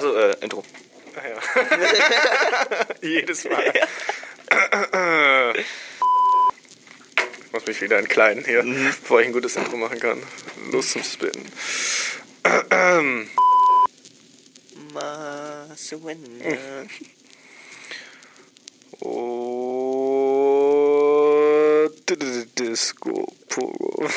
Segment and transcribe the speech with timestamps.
[0.00, 0.64] Achso, äh, Intro.
[1.14, 1.36] Ah, ja.
[3.06, 3.70] Jedes Mal.
[7.44, 10.22] Ich muss mich wieder entkleiden hier, bevor ich ein gutes Intro machen kann.
[10.72, 11.44] Los zum Spitten.
[19.02, 19.48] Oh,
[22.58, 24.08] Disco Pogo.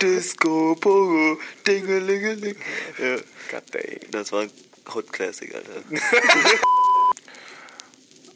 [0.00, 2.56] Disco Pogo, Dingelingeling.
[2.98, 3.16] Ja,
[3.50, 4.00] God dang.
[4.10, 4.50] Das war ein
[4.94, 5.82] Hot Classic, Alter.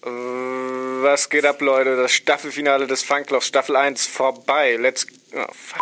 [0.04, 1.96] Äh, Was geht ab, Leute?
[1.96, 4.74] Das Staffelfinale des Funklochs, Staffel 1 vorbei.
[4.74, 5.06] Let's.
[5.32, 5.80] Oh, fuck.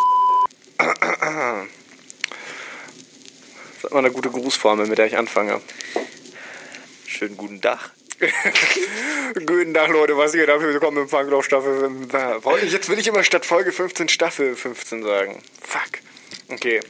[3.80, 5.62] Sag mal eine gute Grußformel, mit der ich anfange.
[7.07, 7.93] Schönen guten Tag.
[9.47, 10.60] Guten Tag, Leute, was geht ab?
[10.60, 11.91] Willkommen im Funkloch Staffel.
[12.62, 15.43] Ich- Jetzt will ich immer statt Folge 15 Staffel 15 sagen.
[15.62, 16.01] Fuck.
[16.51, 16.80] Okay.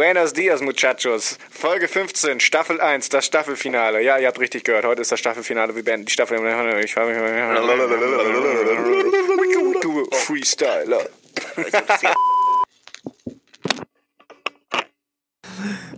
[0.00, 1.36] Buenos dias, muchachos.
[1.50, 4.00] Folge 15, Staffel 1, das Staffelfinale.
[4.00, 4.86] Ja, ihr habt richtig gehört.
[4.86, 5.76] Heute ist das Staffelfinale.
[5.76, 6.38] Wir beenden die Staffel.
[6.82, 6.94] Ich
[10.14, 11.06] Freestyler.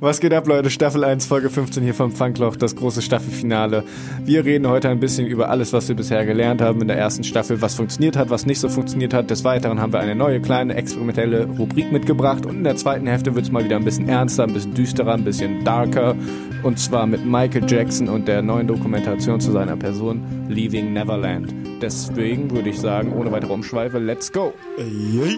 [0.03, 0.69] Was geht ab, Leute?
[0.69, 3.85] Staffel 1, Folge 15 hier vom Funkloch, das große Staffelfinale.
[4.25, 7.23] Wir reden heute ein bisschen über alles, was wir bisher gelernt haben in der ersten
[7.23, 9.31] Staffel, was funktioniert hat, was nicht so funktioniert hat.
[9.31, 13.37] Des Weiteren haben wir eine neue, kleine, experimentelle Rubrik mitgebracht und in der zweiten Hälfte
[13.37, 16.17] wird es mal wieder ein bisschen ernster, ein bisschen düsterer, ein bisschen darker
[16.65, 21.55] und zwar mit Michael Jackson und der neuen Dokumentation zu seiner Person, Leaving Neverland.
[21.81, 24.53] Deswegen würde ich sagen, ohne weitere Umschweife, let's go!
[24.79, 25.31] Ja,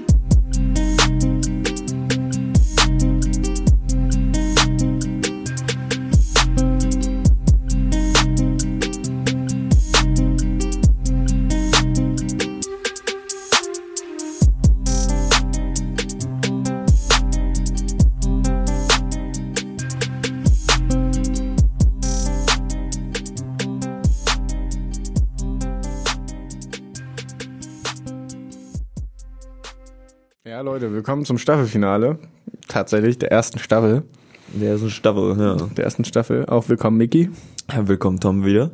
[30.74, 32.18] Leute, willkommen zum Staffelfinale.
[32.66, 34.02] Tatsächlich der ersten Staffel.
[34.48, 35.54] Der ist ein Staffel, ja.
[35.76, 36.46] Der ersten Staffel.
[36.46, 37.30] Auch willkommen, Mickey.
[37.70, 37.86] ja.
[37.86, 38.72] Willkommen, Tom, wieder.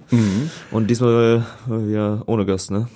[0.71, 2.89] Und diesmal äh, wieder ohne Gast, ne?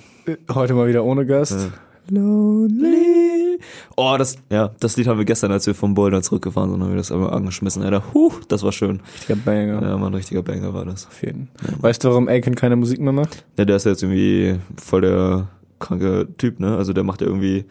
[0.51, 1.69] Heute mal wieder ohne Gast.
[2.09, 3.59] Lonely.
[3.95, 6.89] Oh, das, ja, das Lied haben wir gestern, als wir vom Boulder zurückgefahren sind, haben
[6.89, 8.01] wir das einmal angeschmissen, Alter.
[8.15, 9.01] Huh, das war schön.
[9.17, 9.83] Richtiger Banger.
[9.87, 11.05] Ja, mal ein richtiger Banger war das.
[11.05, 11.49] Auf jeden.
[11.79, 13.45] Weißt du, warum Aiken keine Musik mehr macht?
[13.59, 16.75] Ja, der ist ja jetzt irgendwie voll der kranke Typ, ne?
[16.75, 17.65] Also der macht ja irgendwie,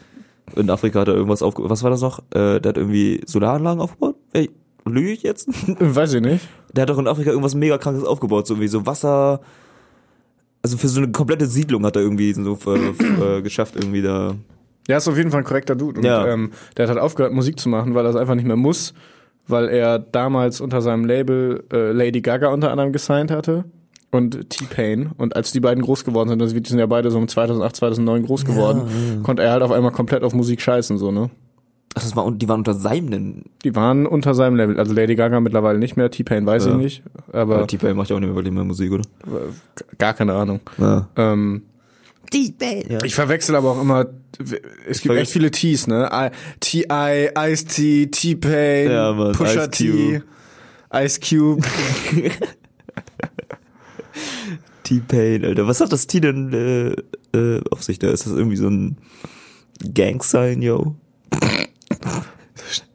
[0.56, 1.71] in Afrika hat er irgendwas aufgebaut.
[1.71, 2.19] Was war das noch?
[2.34, 4.16] Äh, der hat irgendwie Solaranlagen aufgebaut?
[4.32, 4.50] Ey,
[4.84, 5.49] lüge ich jetzt?
[5.81, 6.47] Weiß ich nicht.
[6.72, 9.41] Der hat doch in Afrika irgendwas mega krankes aufgebaut, so wie so Wasser.
[10.62, 14.34] Also für so eine komplette Siedlung hat er irgendwie so äh, äh, geschafft, irgendwie da.
[14.88, 15.99] Ja, ist auf jeden Fall ein korrekter Dude.
[16.00, 16.27] Und Ja.
[16.27, 18.93] ähm, der hat halt aufgehört, Musik zu machen, weil er es einfach nicht mehr muss,
[19.47, 23.65] weil er damals unter seinem Label äh, Lady Gaga unter anderem gesigned hatte
[24.15, 25.11] und T-Pain.
[25.17, 27.77] Und als die beiden groß geworden sind, also die sind ja beide so um 2008,
[27.77, 31.31] 2009 groß geworden, konnte er halt auf einmal komplett auf Musik scheißen, so, ne?
[31.97, 33.45] Ach, das war, die waren unter seinem.
[33.63, 34.81] Die waren unter seinem Level.
[34.81, 36.73] Also Lady Gaga mittlerweile nicht mehr, T-Pain weiß Ja.
[36.73, 39.05] ich nicht, Aber aber T-Pain macht ja auch nicht mehr wirklich mehr Musik, oder?
[39.99, 40.59] gar keine Ahnung.
[40.79, 41.09] Ja.
[41.17, 41.63] Ähm,
[42.31, 42.85] T-Pain.
[42.89, 43.05] Ja.
[43.05, 44.07] Ich verwechsel aber auch immer,
[44.89, 46.11] es gibt verge- echt viele T's, ne?
[46.59, 50.23] T.I., Ice-T, T-Pain, Ja, Pusha Ice T,
[50.93, 51.63] Ice Cube.
[54.85, 55.67] T-Pain, Alter.
[55.67, 58.11] Was hat das T denn äh, äh, auf sich da?
[58.11, 58.99] Ist das irgendwie so ein
[59.81, 60.97] Gang-Sign, yo?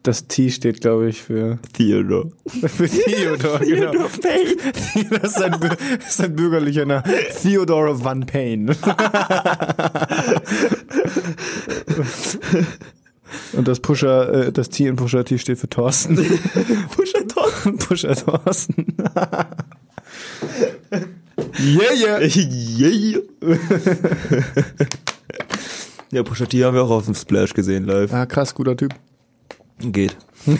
[0.02, 2.30] Das T steht, glaube ich, für, Theodore.
[2.46, 3.92] für Theodore, genau.
[3.92, 4.56] Pain.
[5.10, 7.04] Das ist ein, das ist ein bürgerlicher Name.
[7.42, 8.74] Theodore Van Payne.
[13.52, 16.16] Und das Pusher, äh, das T in Pusher T steht für Thorsten.
[16.96, 17.78] Pusher Thorsten.
[17.78, 18.96] Pusher Thorsten.
[21.58, 22.20] Yeah, yeah.
[22.22, 23.20] yeah.
[26.12, 28.12] ja, Pusha T haben wir auch auf dem Splash gesehen live.
[28.12, 28.94] Ah, krass, guter Typ.
[29.80, 30.16] Geht.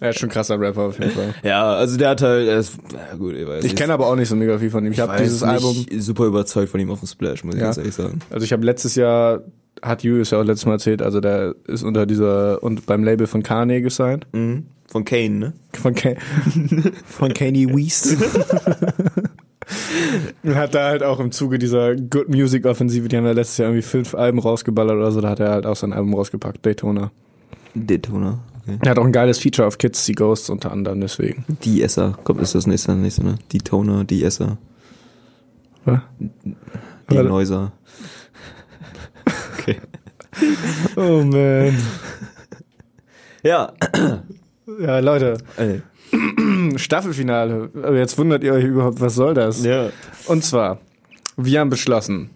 [0.00, 1.34] Er ist schon ein krasser Rapper auf jeden Fall.
[1.42, 4.14] Ja, also der hat halt, er ist, ja gut, ich weiß Ich kenne aber auch
[4.14, 4.92] nicht so mega viel von ihm.
[4.92, 7.66] Ich habe dieses Album, super überzeugt von ihm auf dem Splash, muss ich Ja.
[7.66, 8.20] ganz ehrlich sagen.
[8.30, 9.40] also ich habe letztes Jahr,
[9.82, 13.26] hat Julius ja auch letztes Mal erzählt, also der ist unter dieser, und beim Label
[13.26, 14.26] von Kanye gesigned.
[14.32, 14.66] Mhm.
[14.90, 15.52] Von Kane, ne?
[15.74, 16.10] Von, Ka
[17.04, 18.16] von Kanye West.
[20.42, 23.58] Und hat da halt auch im Zuge dieser Good Music Offensive, die haben ja letztes
[23.58, 26.64] Jahr irgendwie fünf Alben rausgeballert oder so, da hat er halt auch sein Album rausgepackt,
[26.64, 27.10] Daytona.
[27.74, 28.38] Daytona.
[28.62, 28.78] Okay.
[28.82, 31.44] Er hat auch ein geiles Feature auf Kids See Ghosts unter anderem, deswegen.
[31.64, 32.18] Die Esser.
[32.24, 33.34] Kommt, ist das nächste, nächste, ne?
[33.52, 34.56] Die Toner, die Esser.
[35.84, 36.00] Was?
[36.18, 37.28] Die Warte.
[37.28, 37.72] Neuser.
[39.58, 39.76] Okay.
[40.96, 41.76] Oh man.
[43.42, 43.72] Ja.
[44.80, 45.82] Ja, Leute, Ey.
[46.76, 47.70] Staffelfinale.
[47.82, 49.64] Aber jetzt wundert ihr euch überhaupt, was soll das?
[49.64, 49.90] Ja.
[50.26, 50.78] Und zwar,
[51.36, 52.30] wir haben beschlossen,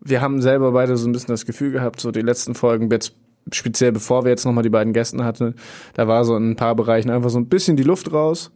[0.00, 3.14] wir haben selber beide so ein bisschen das Gefühl gehabt, so die letzten Folgen, jetzt
[3.52, 5.54] speziell bevor wir jetzt nochmal die beiden Gästen hatten,
[5.94, 8.50] da war so in ein paar Bereichen einfach so ein bisschen die Luft raus.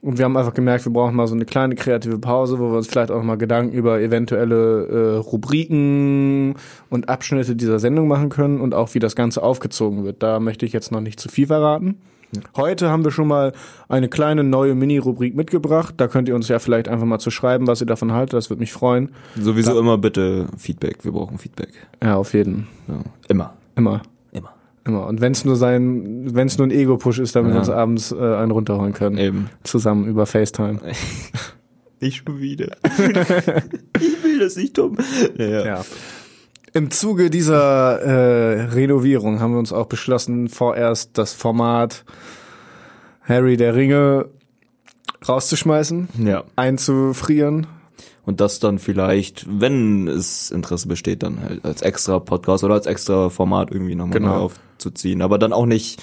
[0.00, 2.76] Und wir haben einfach gemerkt, wir brauchen mal so eine kleine kreative Pause, wo wir
[2.76, 6.56] uns vielleicht auch mal Gedanken über eventuelle äh, Rubriken
[6.90, 10.22] und Abschnitte dieser Sendung machen können und auch wie das Ganze aufgezogen wird.
[10.22, 12.02] Da möchte ich jetzt noch nicht zu viel verraten.
[12.56, 13.52] Heute haben wir schon mal
[13.88, 15.94] eine kleine neue Mini-Rubrik mitgebracht.
[15.96, 18.34] Da könnt ihr uns ja vielleicht einfach mal zu schreiben, was ihr davon haltet.
[18.34, 19.10] Das würde mich freuen.
[19.38, 21.04] Sowieso immer bitte Feedback.
[21.04, 21.70] Wir brauchen Feedback.
[22.02, 22.66] Ja, auf jeden.
[22.88, 22.94] Ja.
[23.28, 23.54] Immer.
[23.76, 24.02] Immer.
[24.32, 24.50] Immer.
[24.84, 25.06] Immer.
[25.06, 27.60] Und wenn es nur sein, wenn es nur ein Ego-Push ist, damit wir Ja.
[27.60, 29.18] uns abends äh, einen runterholen können.
[29.18, 29.50] Eben.
[29.62, 30.80] Zusammen über FaceTime.
[32.00, 32.76] Ich schon wieder.
[33.98, 34.96] ich will das nicht, Tom.
[35.38, 35.84] Ja, ja.
[36.76, 42.04] Im Zuge dieser äh, Renovierung haben wir uns auch beschlossen, vorerst das Format
[43.22, 44.26] Harry der Ringe
[45.26, 46.42] rauszuschmeißen, ja.
[46.56, 47.68] einzufrieren.
[48.26, 52.86] Und das dann vielleicht, wenn es Interesse besteht, dann halt als extra Podcast oder als
[52.86, 54.36] extra Format irgendwie nochmal Genau.
[54.40, 55.22] aufzuziehen.
[55.22, 56.02] Aber dann auch nicht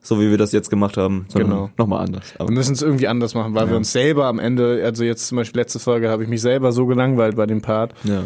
[0.00, 1.70] so, wie wir das jetzt gemacht haben, sondern Genau.
[1.76, 2.32] nochmal anders.
[2.38, 3.76] Aber Wir müssen es irgendwie anders machen, weil wir Ja.
[3.78, 6.86] uns selber am Ende, also jetzt zum Beispiel letzte Folge, habe ich mich selber so
[6.86, 7.92] gelangweilt bei dem Part.
[8.04, 8.22] ja.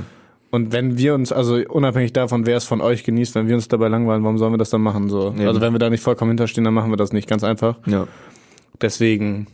[0.50, 3.68] Und wenn wir uns, also unabhängig davon, wer es von euch genießt, wenn wir uns
[3.68, 5.08] dabei langweilen, warum sollen wir das dann machen?
[5.08, 5.28] So.
[5.28, 5.46] Eben.
[5.46, 7.76] Also wenn wir da nicht vollkommen hinterstehen, dann machen wir das nicht, ganz einfach.
[7.86, 8.08] Ja.
[8.80, 9.46] Deswegen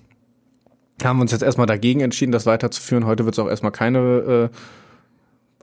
[1.05, 3.05] haben wir uns jetzt erstmal dagegen entschieden, das weiterzuführen.
[3.05, 4.57] Heute wird es auch erstmal keine äh,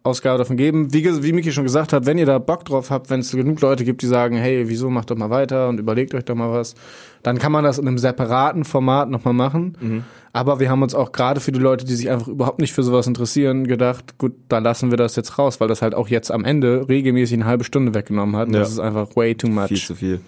[0.05, 0.93] Ausgabe davon geben.
[0.93, 3.61] Wie, wie Miki schon gesagt hat, wenn ihr da Bock drauf habt, wenn es genug
[3.61, 6.51] Leute gibt, die sagen, hey, wieso macht doch mal weiter und überlegt euch doch mal
[6.51, 6.75] was,
[7.23, 10.03] dann kann man das in einem separaten Format nochmal machen.
[10.33, 12.83] Aber wir haben uns auch gerade für die Leute, die sich einfach überhaupt nicht für
[12.83, 16.31] sowas interessieren, gedacht, gut, da lassen wir das jetzt raus, weil das halt auch jetzt
[16.31, 18.47] am Ende regelmäßig eine halbe Stunde weggenommen hat.
[18.47, 18.59] Und Ja.
[18.59, 19.67] Das ist einfach way too much.
[19.67, 20.19] Viel zu viel.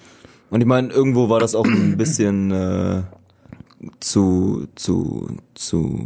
[0.52, 3.02] Und ich meine, irgendwo war das auch ein bisschen äh,
[4.00, 6.00] zu, zu, zu,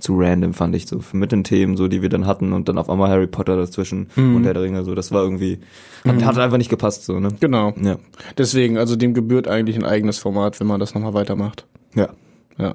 [0.00, 1.00] zu random, fand ich so.
[1.12, 4.08] Mit den Themen, so, die wir dann hatten und dann auf einmal Harry Potter dazwischen
[4.16, 5.60] und Herr der Ringe, so, das war irgendwie,
[6.06, 7.28] hat, hat einfach nicht gepasst, so, ne?
[7.40, 7.72] Genau.
[7.80, 7.98] Ja.
[8.38, 11.66] Deswegen, also dem gebührt eigentlich ein eigenes Format, wenn man das nochmal weitermacht.
[11.94, 12.10] Ja.
[12.58, 12.74] Ja.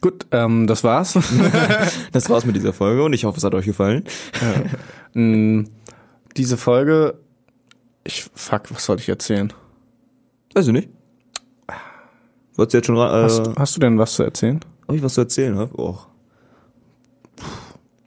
[0.00, 1.14] Gut, ähm, das war's.
[2.12, 4.04] Das war's mit dieser Folge und ich hoffe, es hat euch gefallen.
[5.14, 5.64] Mm,
[6.36, 7.18] Diese Folge,
[8.04, 9.52] ich, fuck, was soll ich erzählen?
[10.54, 10.88] Weiß ich nicht.
[12.56, 14.60] Wolltest du jetzt schon, äh, Hast, hast du denn was zu erzählen?
[14.86, 15.70] Ob ich was zu erzählen habe?
[15.76, 15.98] Oh.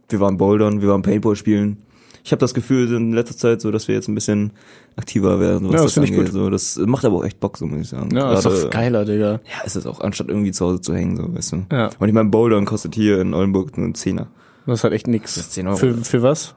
[0.09, 1.77] Wir waren bouldern, wir waren Paintball spielen.
[2.23, 4.51] Ich habe das Gefühl in letzter Zeit so, dass wir jetzt ein bisschen
[4.97, 6.25] aktiver werden, was Ja, das das, angeht.
[6.25, 6.33] gut.
[6.33, 8.13] So, das macht aber auch echt Bock, so muss ich sagen.
[8.15, 9.31] Ja, ist Gerade- doch geiler, Digga.
[9.45, 11.65] Ja, ist es auch, anstatt irgendwie zu Hause zu hängen, so, weißt du.
[11.71, 11.89] Ja.
[11.99, 14.27] Und ich mein Bouldern kostet hier in Oldenburg nur einen Zehner.
[14.65, 15.35] Das ist halt echt nix.
[15.35, 15.77] Das ist 10 Euro.
[15.77, 16.53] Für, für was?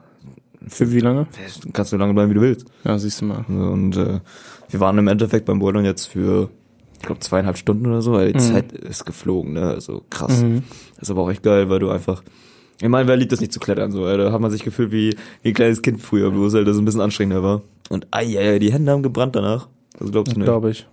[0.67, 1.27] Für wie lange?
[1.63, 2.67] Du kannst so lange bleiben, wie du willst.
[2.85, 3.45] Ja, siehst du mal.
[3.49, 4.19] So, Und äh,
[4.71, 6.51] wir waren im Endeffekt beim Bouldern jetzt für,
[7.01, 9.63] ich glaube, zweieinhalb Stunden oder so, weil die Zeit ist geflogen, ne?
[9.63, 10.43] Also krass.
[10.43, 10.63] Mhm.
[10.97, 12.23] Das ist aber auch echt geil, weil du einfach.
[12.81, 14.07] Ich meine, wer liebt das nicht zu klettern so?
[14.07, 14.19] ey?
[14.19, 16.85] Da hat man sich gefühlt wie, wie ein kleines Kind früher, bloß halt das ein
[16.85, 17.63] bisschen anstrengender war.
[17.89, 19.69] Und ei, ei, die Hände haben gebrannt danach.
[19.99, 20.47] Das glaubst du nicht.
[20.47, 20.87] Glaube ich.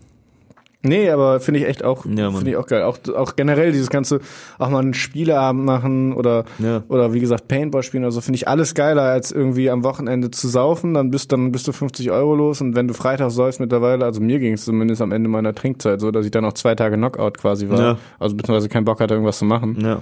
[0.84, 2.84] Nee, aber finde ich echt auch, Ja, finde ich auch geil.
[2.84, 4.20] Auch, auch generell dieses ganze,
[4.60, 6.84] auch mal einen Spieleabend machen oder, Ja.
[6.88, 10.30] oder wie gesagt Paintball spielen oder so, finde ich alles geiler als irgendwie am Wochenende
[10.32, 10.94] zu saufen.
[10.94, 14.22] Dann bist, dann bist du 50 Euro los und wenn du Freitag säufst mittlerweile, also
[14.22, 16.96] mir ging es zumindest am Ende meiner Trinkzeit so, dass ich dann noch zwei Tage
[16.96, 17.80] Knockout quasi war.
[17.80, 17.98] Ja.
[18.20, 19.78] Also beziehungsweise keinen Bock hatte, irgendwas zu machen.
[19.82, 20.02] Ja.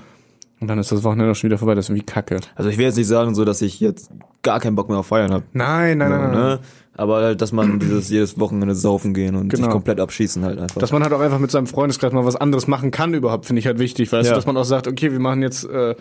[0.61, 1.75] Und dann ist das Wochenende auch schon wieder vorbei.
[1.75, 2.39] Das ist irgendwie kacke.
[2.55, 4.09] Also ich will jetzt nicht sagen, so, dass ich jetzt
[4.41, 5.43] gar keinen Bock mehr auf Feiern habe.
[5.53, 6.31] Nein, nein, nein, nein.
[6.31, 6.59] Ne?
[6.97, 9.63] Aber halt, dass man dieses jedes Wochenende saufen gehen und Genau.
[9.63, 10.79] sich komplett abschießen halt einfach.
[10.79, 13.59] Dass man halt auch einfach mit seinem Freundeskreis mal was anderes machen kann überhaupt, finde
[13.59, 14.33] ich halt wichtig, weißt Ja.
[14.33, 15.95] du, dass man auch sagt, okay, wir machen jetzt, äh,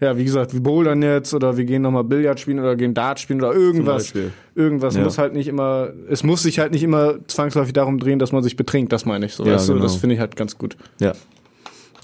[0.00, 3.20] ja, wie gesagt, wir bouldern jetzt oder wir gehen nochmal Billard spielen oder gehen Dart
[3.20, 4.12] spielen oder irgendwas.
[4.54, 5.04] Irgendwas Ja.
[5.04, 8.42] muss halt nicht immer, es muss sich halt nicht immer zwangsläufig darum drehen, dass man
[8.42, 9.84] sich betrinkt, das meine ich so, Ja, weißt du, genau.
[9.84, 10.76] das finde ich halt ganz gut.
[11.00, 11.12] Ja,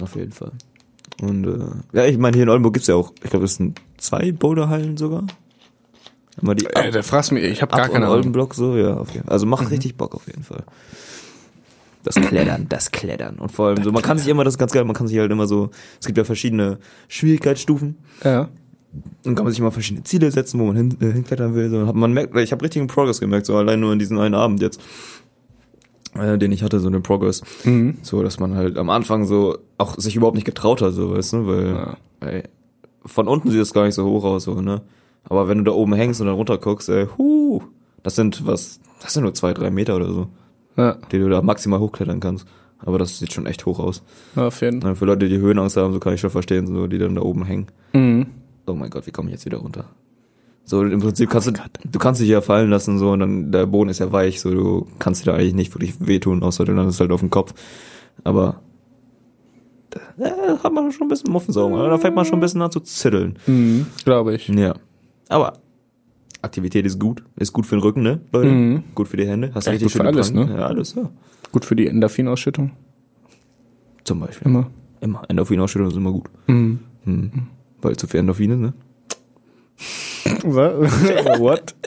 [0.00, 0.52] auf jeden Fall.
[1.20, 1.59] Und äh,
[1.99, 4.97] ja, ich meine, hier in Oldenburg gibt's ja auch, ich glaube, es sind zwei Boulderhallen
[4.97, 5.26] sogar.
[6.40, 8.49] Immer die Äh, da fragst du mich, ich habe gar Ab- keine Ahnung.
[8.52, 9.02] So, ja.
[9.26, 10.64] Also macht richtig Bock auf jeden Fall.
[12.02, 13.37] Das Klettern, das Klettern.
[13.38, 15.18] Und vor allem so, man kann sich immer, das ist ganz geil, man kann sich
[15.18, 15.70] halt immer so,
[16.00, 17.99] es gibt ja verschiedene Schwierigkeitsstufen.
[18.25, 18.49] Ja.
[19.22, 21.68] Dann kann man sich immer verschiedene Ziele setzen, wo man hin, äh, hinklettern will.
[21.68, 24.62] So, man merkt, ich habe richtigen Progress gemerkt, so allein nur in diesem einen Abend
[24.62, 24.80] jetzt,
[26.14, 27.42] äh, den ich hatte, so einen Progress.
[27.64, 27.99] Mhm.
[28.02, 31.34] So, dass man halt am Anfang so auch sich überhaupt nicht getraut hat, so, weißt
[31.34, 31.96] du, weil Ja.
[32.26, 32.42] ey,
[33.04, 34.80] von unten sieht es gar nicht so hoch aus, so, ne?
[35.24, 37.60] Aber wenn du da oben hängst und dann runter guckst, ey, huh,
[38.02, 40.28] das sind was, das sind nur zwei, drei Meter oder so,
[40.76, 42.46] Ja, die du da maximal hochklettern kannst.
[42.78, 44.02] Aber das sieht schon echt hoch aus.
[44.36, 44.92] auf jeden Fall.
[44.92, 47.20] Ja, Für Leute, die Höhenangst haben, so kann ich schon verstehen, so, die dann da
[47.22, 47.66] oben hängen.
[47.92, 48.26] Mhm.
[48.66, 49.84] Oh mein Gott, wie komme ich jetzt wieder runter?
[50.64, 53.66] So im Prinzip kannst du, du kannst dich ja fallen lassen so und dann der
[53.66, 56.72] Boden ist ja weich, so du kannst dir da eigentlich nicht wirklich wehtun, außer du
[56.72, 57.52] landest halt auf dem Kopf.
[58.24, 58.60] Aber
[59.90, 61.88] da äh, hat man schon ein bisschen Muffensaugen, oder?
[61.90, 63.36] da fängt man schon ein bisschen an zu zitteln.
[63.46, 64.48] Mhm, Glaube ich.
[64.48, 64.74] Ja.
[65.30, 65.54] Aber
[66.42, 68.49] Aktivität ist gut, ist gut für den Rücken, ne, Leute?
[68.50, 68.82] Mhm.
[68.94, 69.50] Gut für die Hände.
[69.54, 70.52] Hast Ja, richtig gut für alles, Pranken.
[70.52, 70.58] ne?
[70.60, 71.08] Ja, alles, ja.
[71.52, 72.72] Gut für die Endorphinausschüttung.
[74.04, 74.49] Zum Beispiel.
[74.49, 74.70] Immer.
[75.00, 75.22] Immer.
[75.28, 76.28] Endorphinausschüttung ist immer gut.
[76.46, 76.80] Mhm.
[77.04, 77.30] Hm.
[77.82, 78.72] Weil zu viel Endorphine, ne?
[80.42, 81.75] What?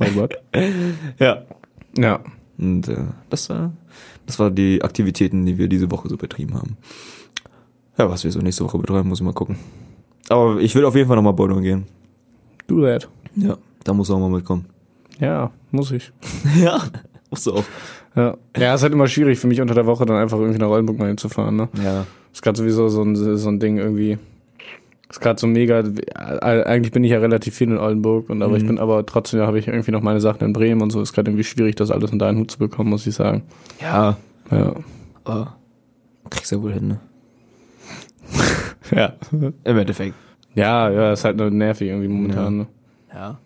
[0.00, 0.34] Oh Gott.
[1.18, 1.42] Ja.
[1.96, 2.20] Ja.
[2.58, 2.96] Und äh,
[3.30, 3.72] das, war,
[4.26, 6.76] das war die Aktivitäten, die wir diese Woche so betrieben haben.
[7.96, 9.56] Ja, was wir so nächste Woche betreiben, muss ich mal gucken.
[10.28, 11.86] Aber ich will auf jeden Fall nochmal bouldern gehen.
[12.68, 13.08] Do that.
[13.34, 13.56] Ja.
[13.84, 14.66] Da muss auch mal mitkommen.
[15.18, 16.12] Ja, muss ich.
[16.62, 16.80] ja.
[17.30, 17.64] Musst du auch.
[18.14, 18.36] Ja.
[18.56, 20.98] Ja, ist halt immer schwierig für mich unter der Woche dann einfach irgendwie nach Oldenburg
[20.98, 21.68] mal hinzufahren, ne?
[21.84, 22.06] Ja.
[22.32, 24.18] Ist gerade sowieso so ein, so ein Ding irgendwie.
[25.10, 25.82] Ist gerade so mega.
[26.40, 28.68] Eigentlich bin ich ja relativ viel in Oldenburg und aber ich Mhm.
[28.68, 31.00] bin aber trotzdem habe ich irgendwie noch meine Sachen in Bremen und so.
[31.00, 33.42] Ist gerade irgendwie schwierig, das alles unter einen Hut zu bekommen, muss ich sagen.
[33.80, 34.16] Ja.
[34.50, 34.74] Ja.
[35.24, 35.56] Aber
[36.30, 37.00] kriegst ja wohl hin, ne?
[38.94, 39.12] Ja.
[39.32, 40.14] Im Endeffekt.
[40.54, 42.44] Ja, ja, ist halt nur nervig irgendwie momentan.
[42.44, 42.50] Ja.
[42.50, 42.66] Ne?
[43.14, 43.38] Ja.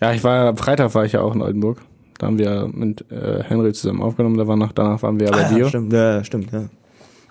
[0.00, 1.80] Ja, ich war am Freitag war ich ja auch in Oldenburg.
[2.18, 4.36] Da haben wir mit äh, Henry zusammen aufgenommen.
[4.38, 5.58] Da war nach, danach waren wir ja bei Ah, dir.
[5.58, 6.64] ja, stimmt, ja, stimmt, ja.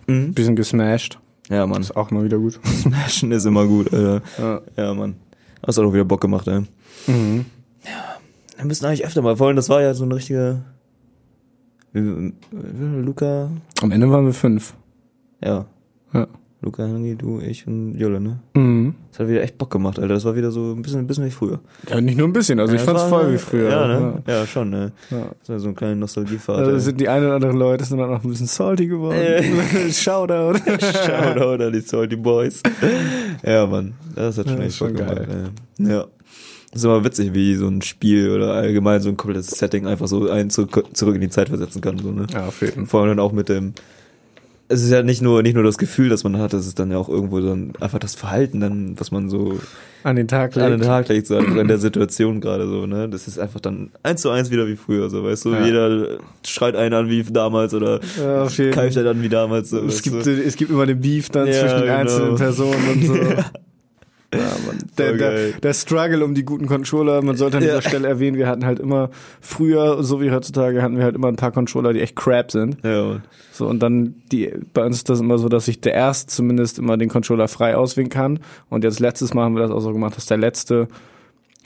[0.08, 0.34] Mhm.
[0.34, 1.20] Bisschen gesmashed.
[1.50, 1.82] Ja, Mann.
[1.82, 2.60] Ist auch mal wieder gut.
[2.82, 4.22] Smashen ist immer gut, Alter.
[4.38, 4.62] Ja.
[4.78, 5.16] Ja, Mann.
[5.66, 6.62] Hast auch wieder Bock gemacht, ey.
[7.08, 7.46] Mhm.
[8.58, 10.62] Wir müssen eigentlich öfter mal, vor allem das war ja so ein richtiger
[11.94, 13.50] Luca,
[13.82, 14.74] Am Ende waren wir fünf.
[15.44, 15.66] ja.
[16.14, 16.28] Ja.
[16.66, 18.40] Luca, Henry, du, ich und Jolle, ne?
[18.56, 18.96] Mhm.
[19.12, 20.16] Das hat wieder echt Bock gemacht, Alter.
[20.16, 21.60] Das war wieder so ein bisschen, ein bisschen wie früher.
[21.90, 22.60] Ja, nicht nur ein bisschen.
[22.60, 23.70] Also Ja, ich fand's war- voll wie früher.
[23.70, 24.24] Ja, ne?
[24.28, 24.92] Ja, schon, ne?
[25.12, 25.30] Ja.
[25.40, 26.58] Das war so eine kleine Nostalgiefahrt.
[26.66, 29.16] Also sind die ein oder anderen Leute sind dann auch ein bisschen salty geworden.
[29.18, 29.44] Äh.
[29.92, 30.58] Shoutout.
[31.06, 32.62] Shoutout an die Salty Boys.
[33.46, 33.94] ja, Mann.
[34.16, 35.06] Das hat schon Ja, echt Bock geil.
[35.28, 35.28] gemacht,
[35.80, 35.88] ey.
[35.92, 36.06] Ja.
[36.72, 40.08] Das ist immer witzig, wie so ein Spiel oder allgemein so ein komplettes Setting einfach
[40.08, 42.28] so einen zurück, zurück in die Zeit versetzen kann, so, ne?
[42.34, 42.86] Ja, auf jeden Fall.
[42.88, 43.74] Vor allem dann auch mit dem,
[44.68, 46.90] es ist ja nicht nur, nicht nur das Gefühl, das man hat, es ist dann
[46.92, 49.60] ja auch irgendwo dann einfach das Verhalten dann, was man so
[50.04, 50.86] An den Tag an den legt.
[50.86, 53.08] Tag legt, so in der Situation gerade so, ne?
[53.08, 55.50] Das ist einfach dann eins zu eins wieder wie früher, so, weißt du?
[55.54, 55.66] Ja.
[55.66, 60.02] Jeder schreit einen an wie damals oder Ja, keift er dann wie damals, so, Es
[60.02, 60.32] gibt, du?
[60.32, 61.98] es gibt immer den Beef dann Ja, zwischen den genau.
[62.00, 63.16] einzelnen Personen und so.
[63.16, 63.46] Ja,
[64.68, 64.78] Mann.
[64.98, 67.76] Der, der, der Struggle um die guten Controller, man sollte an Ja.
[67.78, 69.10] dieser Stelle erwähnen, wir hatten halt immer,
[69.42, 72.78] früher, so wie heutzutage, hatten wir halt immer ein paar Controller, die echt crap sind.
[72.84, 73.24] Ja, Mann.
[73.52, 76.78] So, und dann, die, bei uns ist das immer so, dass sich der erst zumindest
[76.80, 78.40] immer den Controller frei auswählen kann.
[78.70, 80.88] Und jetzt letztes Mal haben wir das auch so gemacht, dass der letzte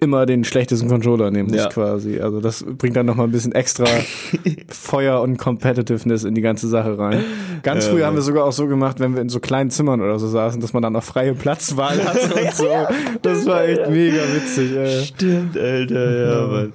[0.02, 1.68] immer den schlechtesten Controller nehmen Ja.
[1.68, 2.20] quasi.
[2.20, 3.86] Also das bringt dann nochmal ein bisschen extra
[4.70, 7.24] Feuer und Competitiveness in die ganze Sache rein.
[7.64, 10.02] Ganz Ja, früh haben wir sogar auch so gemacht, wenn wir in so kleinen Zimmern
[10.02, 12.68] oder so saßen, dass man dann noch freie Platzwahl hatte und so.
[13.22, 15.04] Das war echt mega witzig, ey.
[15.06, 16.48] Stimmt, Alter, ja, Ja.
[16.48, 16.74] Mann.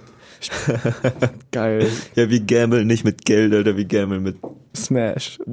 [1.53, 1.87] Geil.
[2.15, 4.37] Ja, wir gammeln nicht mit Geld, Alter, wir gammeln mit,
[4.77, 5.39] Smash.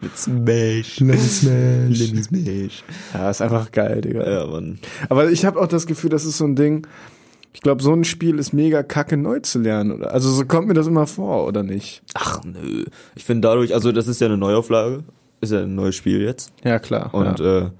[0.00, 1.00] mit Smash.
[1.00, 1.98] Lemon Smash.
[1.98, 2.84] Lemon Smash.
[3.14, 4.28] Ja, ist einfach geil, Digga.
[4.28, 4.78] Ja, Mann.
[5.08, 6.86] Aber ich habe auch das Gefühl, das ist so ein Ding.
[7.52, 9.92] Ich glaube, so ein Spiel ist mega kacke neu zu lernen.
[9.92, 10.12] Oder?
[10.12, 12.02] Also so kommt mir das immer vor, oder nicht?
[12.14, 12.84] Ach, nö.
[13.16, 15.02] Ich finde dadurch, also das ist ja eine Neuauflage,
[15.40, 16.52] ist ja ein neues Spiel jetzt.
[16.62, 17.12] Ja, klar.
[17.12, 17.58] Und ja.
[17.58, 17.70] äh,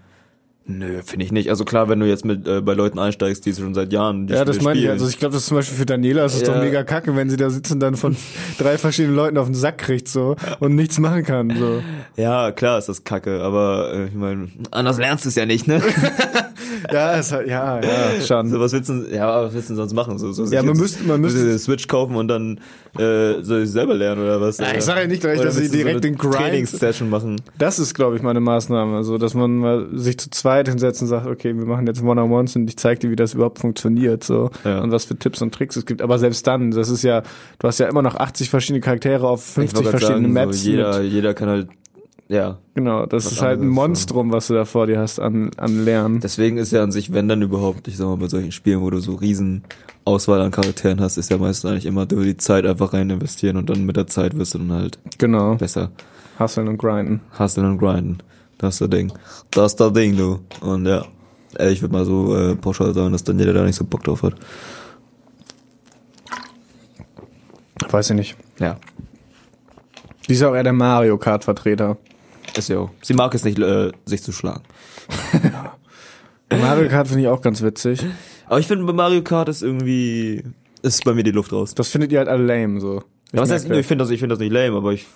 [0.69, 1.51] nö, finde ich nicht.
[1.51, 4.35] Also klar, wenn du jetzt mit äh, bei Leuten einsteigst, die schon seit Jahren die
[4.35, 4.89] ja, das meine ich.
[4.89, 6.55] Also ich glaube, das ist zum Beispiel für Daniela ist es Ja.
[6.55, 8.17] doch mega kacke, wenn sie da sitzen und dann von
[8.59, 11.53] drei verschiedenen Leuten auf den Sack kriegt so und nichts machen kann.
[11.59, 11.83] So.
[12.17, 15.67] ja, klar ist das kacke, aber äh, ich meine, anders lernst du es ja nicht,
[15.67, 15.83] ne?
[16.93, 18.51] Ja, es hat, ja, ja, schon.
[18.51, 20.19] so was willst du, ja, was willst du sonst machen?
[20.19, 22.61] So, so Ja, man müsste- man müsste- eine Switch kaufen und dann
[22.99, 24.59] äh, soll ich selber lernen oder was?
[24.59, 27.41] Ja, ich Oder- sag ja nicht gleich, dass sie direkt so den Grind- Trainingssession machen.
[27.59, 28.97] Das ist, glaube ich, meine Maßnahme.
[28.97, 32.57] Also, dass man mal sich zu zweit hinsetzt und sagt, okay, wir machen jetzt One-on-Ones
[32.57, 34.51] und ich zeige dir, wie das überhaupt funktioniert, so.
[34.65, 34.81] Ja.
[34.83, 36.03] Und was für Tipps und Tricks es gibt.
[36.03, 37.23] Aber selbst dann, das ist ja,
[37.59, 40.47] du hast ja immer noch 80 verschiedene Charaktere auf Ich 50 wollte grad verschiedene sagen,
[40.47, 40.63] Maps.
[40.63, 41.69] So, jeder, jeder kann halt,
[42.29, 42.59] ja.
[42.75, 43.81] genau, das ist halt ein anderes, so.
[43.81, 46.21] Monstrum, was du da vor dir hast an, an Lernen.
[46.21, 48.91] Deswegen ist ja an sich, wenn dann überhaupt, ich sag mal, bei solchen Spielen, wo
[48.91, 49.63] du so riesen
[50.05, 53.57] Auswahl an Charakteren hast, ist ja meistens eigentlich immer du die Zeit einfach rein investieren
[53.57, 55.55] und dann mit der Zeit wirst du dann halt Genau.
[55.57, 55.91] besser.
[56.39, 57.21] Hustlen und grinden.
[57.39, 58.19] Hustlen und grinden.
[58.59, 59.13] Das ist das Ding.
[59.51, 60.41] Das ist das Ding, du.
[60.61, 61.05] Und ja.
[61.59, 64.23] Ich würde mal so äh, pauschal sagen, dass dann jeder da nicht so Bock drauf
[64.23, 64.35] hat.
[67.91, 68.37] Weiß ich nicht.
[68.59, 68.79] Ja.
[70.29, 71.97] Die ist auch eher der Mario Kart Vertreter.
[72.57, 72.91] Ist ja auch.
[73.03, 74.63] Sie mag es nicht, äh, sich zu schlagen.
[76.51, 78.05] Mario Kart finde ich auch ganz witzig.
[78.47, 80.45] Aber ich finde, bei Mario Kart ist irgendwie,
[80.83, 81.75] ist bei mir die Luft raus.
[81.75, 83.03] Das findet ihr halt alle lame, so.
[83.33, 85.07] Ja, was heißt, ich finde das, ich finde das nicht lame, aber ich,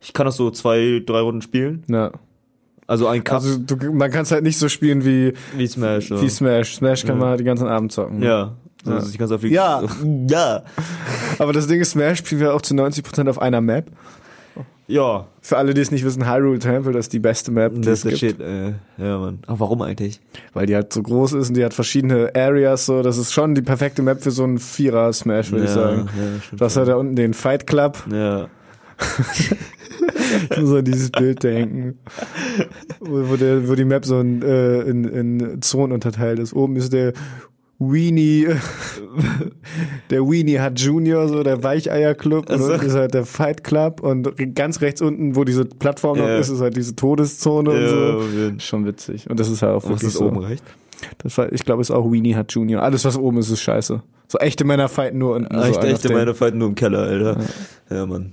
[0.00, 1.84] ich kann das so zwei, drei Runden spielen.
[1.88, 2.12] Ja.
[2.86, 6.08] Also ein Cup Also du, man kann es halt nicht so spielen wie, wie Smash.
[6.08, 6.20] So.
[6.20, 6.74] wie Smash.
[6.76, 7.20] Smash kann Ja.
[7.20, 8.22] man halt den ganzen Abend zocken.
[8.22, 8.52] ja.
[8.86, 8.96] Ja.
[8.96, 9.82] Also ich auf die Ja.
[10.28, 10.62] Ja.
[11.38, 13.86] Aber das Ding ist, Smash spielen wir auch zu 90% auf einer Map.
[14.86, 15.26] Ja.
[15.40, 18.00] Für alle, die es nicht wissen, Hyrule Temple, das ist die beste Map, die Das
[18.00, 18.36] es ist gibt.
[18.36, 19.38] shit, äh, ja, Mann.
[19.46, 20.20] Aber warum eigentlich?
[20.52, 23.02] Weil die halt so groß ist und die hat verschiedene Areas, so.
[23.02, 26.08] Das ist schon die perfekte Map für so einen Vierer-Smash, würde ich ja, sagen.
[26.14, 27.96] Ja, stimmt Du hast halt da unten den Fight Club.
[28.12, 28.48] ja.
[30.50, 31.98] Ich muss an dieses Bild denken.
[33.00, 36.52] Wo, wo, der, wo die Map so in, äh, in, in Zonen unterteilt ist.
[36.54, 37.12] Oben ist der
[37.78, 38.46] Weenie,
[40.10, 42.50] der Weenie hat Junior, so der Weicheier-Club.
[42.50, 42.72] Und so.
[42.72, 44.00] unten ist halt der Fight Club.
[44.00, 46.38] Und ganz rechts unten, wo diese Plattform noch Ja.
[46.38, 48.22] ist, ist halt diese Todeszone und Ja, so.
[48.36, 48.60] jeden.
[48.60, 49.28] Schon witzig.
[49.28, 50.26] Und das ist halt auch Was wirklich ist so.
[50.26, 50.62] oben recht?
[51.18, 52.82] Das war, ich glaube, es ist auch Weenie hat Junior.
[52.82, 54.02] Alles, was oben ist, ist scheiße.
[54.28, 55.54] So echte Männer fighten nur unten.
[55.54, 57.38] so Echt, einer echte meine fighten nur im Keller, Alter.
[57.90, 58.32] Ja, Mann.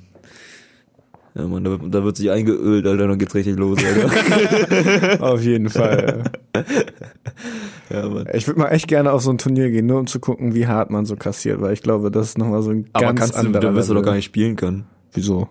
[1.33, 5.23] Ja, Mann, da, wird- da wird sich eingeölt, Alter, dann geht's richtig los, Alter.
[5.23, 6.25] Auf jeden Fall.
[7.89, 8.27] ja, Mann.
[8.33, 10.67] Ich würde mal echt gerne auf so ein Turnier gehen, nur um zu gucken, wie
[10.67, 13.35] hart man so kassiert, weil ich glaube, das ist nochmal so ein Aber ganz kannst
[13.35, 14.85] du, anderer dann wirst du doch gar nicht spielen können.
[15.13, 15.47] Wieso?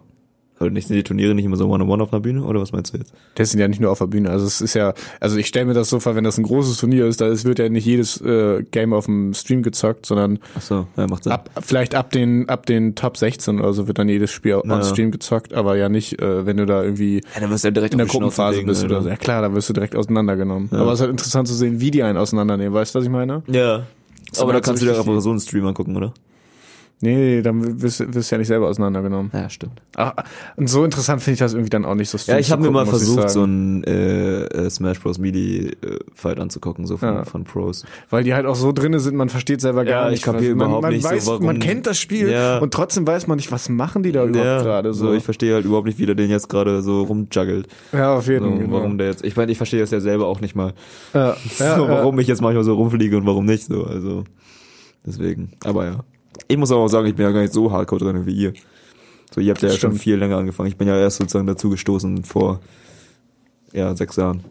[0.61, 2.45] Oder nicht, sind die Turniere nicht immer so One-on-One auf einer Bühne?
[2.45, 3.15] Oder was meinst du jetzt?
[3.37, 4.29] Das sind ja nicht nur auf der Bühne.
[4.29, 6.77] Also es ist ja, also ich stelle mir das so vor, wenn das ein großes
[6.77, 10.39] Turnier ist, da ist, wird ja nicht jedes äh, Game auf dem Stream gezockt, sondern
[10.59, 11.33] Ach so, ja, macht Sinn.
[11.33, 14.69] ab, vielleicht ab den, ab den Top 16 oder so wird dann jedes Spiel on
[14.69, 14.83] Ja.
[14.85, 17.73] Stream gezockt, aber ja nicht, äh, wenn du da irgendwie Ja, dann wirst du ja
[17.73, 19.05] direkt in der Gruppenphase legen, bist oder Alter.
[19.05, 19.09] so.
[19.09, 20.69] Ja klar, da wirst du direkt auseinandergenommen.
[20.73, 22.75] Aber es ist halt interessant zu sehen, wie die einen auseinandernehmen.
[22.75, 23.43] Weißt du, was ich meine?
[23.47, 23.85] Ja.
[24.31, 26.13] ist Aber da halt kannst du dir einfach so einen Stream angucken, oder?
[27.03, 29.31] Nee, nee, dann wirst, du- wirst du ja nicht selber auseinandergenommen.
[29.33, 29.81] Ja, stimmt.
[29.97, 30.13] Ach,
[30.57, 32.71] und so interessant finde ich das irgendwie dann auch nicht so Ja, ich habe mir
[32.71, 35.19] mal versucht, so einen äh, äh, Smash Bros.
[35.19, 37.25] Melee äh, anzugucken, so von, Ja.
[37.25, 37.87] von Pros.
[38.11, 40.19] Weil die halt auch so drinne sind, man versteht selber gar Ja, nicht.
[40.19, 42.59] ich kapier was- man, überhaupt man nicht so, weiß, warum- Man kennt das Spiel Ja.
[42.59, 45.07] und trotzdem weiß man nicht, was machen die da überhaupt gerade so.
[45.07, 45.13] so.
[45.15, 47.67] Ich verstehe halt überhaupt nicht, wie der den jetzt gerade so rumjuggelt.
[47.93, 48.59] ja, auf jeden So, Fall.
[48.59, 48.73] genau.
[48.77, 49.25] Warum der jetzt.
[49.25, 50.75] Ich meine, ich verstehe das ja selber auch nicht mal.
[51.15, 53.85] Ja, so, warum ich jetzt manchmal so rumfliege und warum nicht so.
[53.85, 54.25] Also
[55.07, 55.53] deswegen.
[55.65, 56.05] Aber ja.
[56.51, 58.53] Ich muss aber auch sagen, ich bin ja gar nicht so hardcore drin wie ihr.
[59.33, 60.03] So, ihr habt ja, Das schon stimmt.
[60.03, 60.69] viel länger angefangen.
[60.69, 62.61] Ich bin ja erst sozusagen dazu gestoßen vor
[63.73, 64.43] ja, sechs Jahren.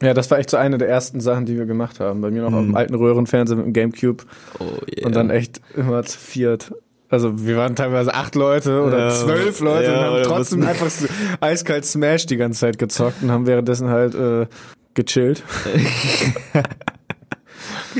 [0.00, 2.20] Ja, das war echt so eine der ersten Sachen, die wir gemacht haben.
[2.20, 4.24] Bei mir noch auf dem alten Röhrenfernseher mit dem Gamecube
[4.60, 4.64] Oh
[4.96, 5.06] yeah.
[5.06, 6.72] und dann echt immer zu viert.
[7.08, 10.88] Also wir waren teilweise acht Leute oder Ja, zwölf Leute ja, und haben trotzdem einfach
[10.90, 11.06] so
[11.40, 14.46] eiskalt Smash die ganze Zeit gezockt und haben währenddessen halt äh,
[14.94, 15.42] gechillt.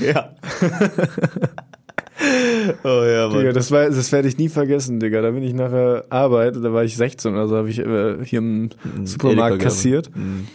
[0.00, 0.30] Ja.
[2.84, 3.38] oh ja, Mann.
[3.38, 5.22] Digga, das, war, das werde ich nie vergessen, Digga.
[5.22, 8.38] Da bin ich nachher Arbeit, da war ich 16 oder so, habe ich äh, hier
[8.40, 8.70] im
[9.04, 10.46] Supermarkt Edeka kassiert Mhm.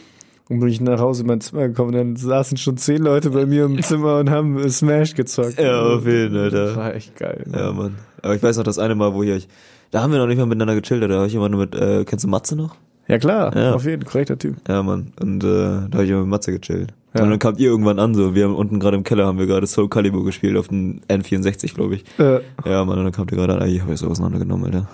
[0.49, 1.91] und bin ich nach Hause in mein Zimmer gekommen.
[1.91, 5.59] Dann saßen schon zehn Leute bei mir im Zimmer und haben Smash gezockt.
[5.59, 6.75] Ja, auf jeden Fall, Das Alter.
[6.77, 7.43] war echt geil.
[7.45, 7.57] ne?
[7.59, 7.95] Ja, Mann.
[8.21, 9.47] Aber ich weiß noch, das eine Mal, wo ich,
[9.91, 12.03] da haben wir noch nicht mal miteinander gechillt, da habe ich immer nur mit, äh,
[12.05, 12.75] kennst du Matze noch?
[13.07, 13.73] Ja klar, Ja.
[13.73, 14.57] auf jeden Fall, korrekter Typ.
[14.67, 15.13] Ja, Mann.
[15.21, 16.93] Und äh, da habe ich immer mit Matze gechillt.
[17.17, 17.23] Ja.
[17.23, 19.47] Und dann kamt ihr irgendwann an, so, wir haben unten gerade im Keller haben wir
[19.47, 22.03] gerade Soul Calibur gespielt auf dem N64, glaube ich.
[22.19, 24.65] Äh, Ja, Mann, und dann kamt ihr gerade an, ey, ich habe jetzt so auseinandergenommen,
[24.65, 24.87] Alter.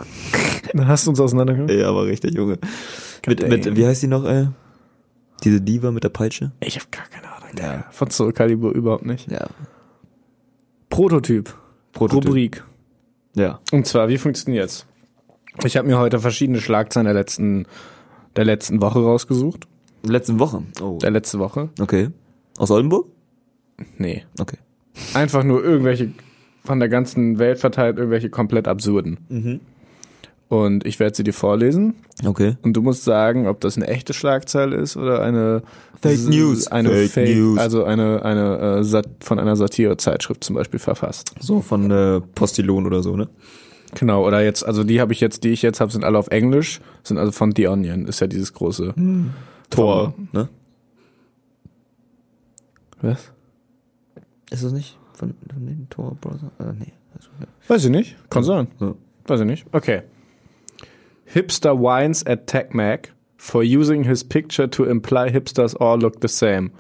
[0.74, 1.76] dann hast du uns auseinandergenommen?
[1.76, 2.58] Ey, aber richtig, Junge.
[3.28, 4.48] Mit, mit, wie heißt die noch, ey?
[5.44, 6.52] Diese Diva mit der Peitsche?
[6.62, 7.34] Ich habe gar keine Ahnung.
[7.56, 7.86] Digga.
[7.92, 9.30] Von Soul Calibur überhaupt nicht.
[9.32, 9.48] Ja.
[10.90, 11.54] Prototyp.
[11.92, 12.30] Prototyp.
[12.30, 12.64] Rubrik.
[13.36, 13.60] Ja.
[13.72, 14.86] Und zwar, wie funktioniert's?
[15.64, 17.66] Ich habe mir heute verschiedene Schlagzeilen der letzten,
[18.36, 19.68] der letzten Woche rausgesucht.
[20.06, 20.64] Letzte Woche.
[20.82, 20.98] Oh.
[21.02, 21.70] Der letzte Woche?
[21.80, 22.10] Okay.
[22.58, 23.08] Aus Oldenburg?
[23.98, 24.24] Nee.
[24.40, 24.58] Okay.
[25.14, 26.12] Einfach nur irgendwelche
[26.64, 29.18] von der ganzen Welt verteilt, irgendwelche komplett absurden.
[29.30, 29.60] Mhm.
[30.50, 31.96] Und ich werde sie dir vorlesen.
[32.24, 32.58] Okay.
[32.62, 35.64] Und du musst sagen, ob das eine echte Schlagzeile ist oder eine
[36.00, 36.68] Fake News.
[36.68, 37.60] Eine Fake Fake, News.
[37.60, 41.34] also eine, eine äh, Sat von einer Satirezeitschrift zum Beispiel verfasst.
[41.40, 43.30] So von äh, Postillon oder so, ne?
[43.96, 46.28] Genau, oder jetzt, also die habe ich jetzt, die ich jetzt habe, sind alle auf
[46.28, 48.94] Englisch, sind also von The Onion, ist ja dieses große
[49.76, 50.50] Tor, ne?
[53.02, 53.32] Was?
[54.50, 56.52] Ist das nicht von, von den Tor Brother?
[56.60, 56.94] Äh, nee.
[57.16, 57.30] Also.
[57.68, 58.68] Weiß ich nicht, kann sein.
[58.80, 58.96] Ja.
[59.26, 59.66] Weiß ich nicht.
[59.72, 60.04] Okay.
[61.26, 66.72] Hipster whines at TechMac for using his picture to imply hipsters all look the same.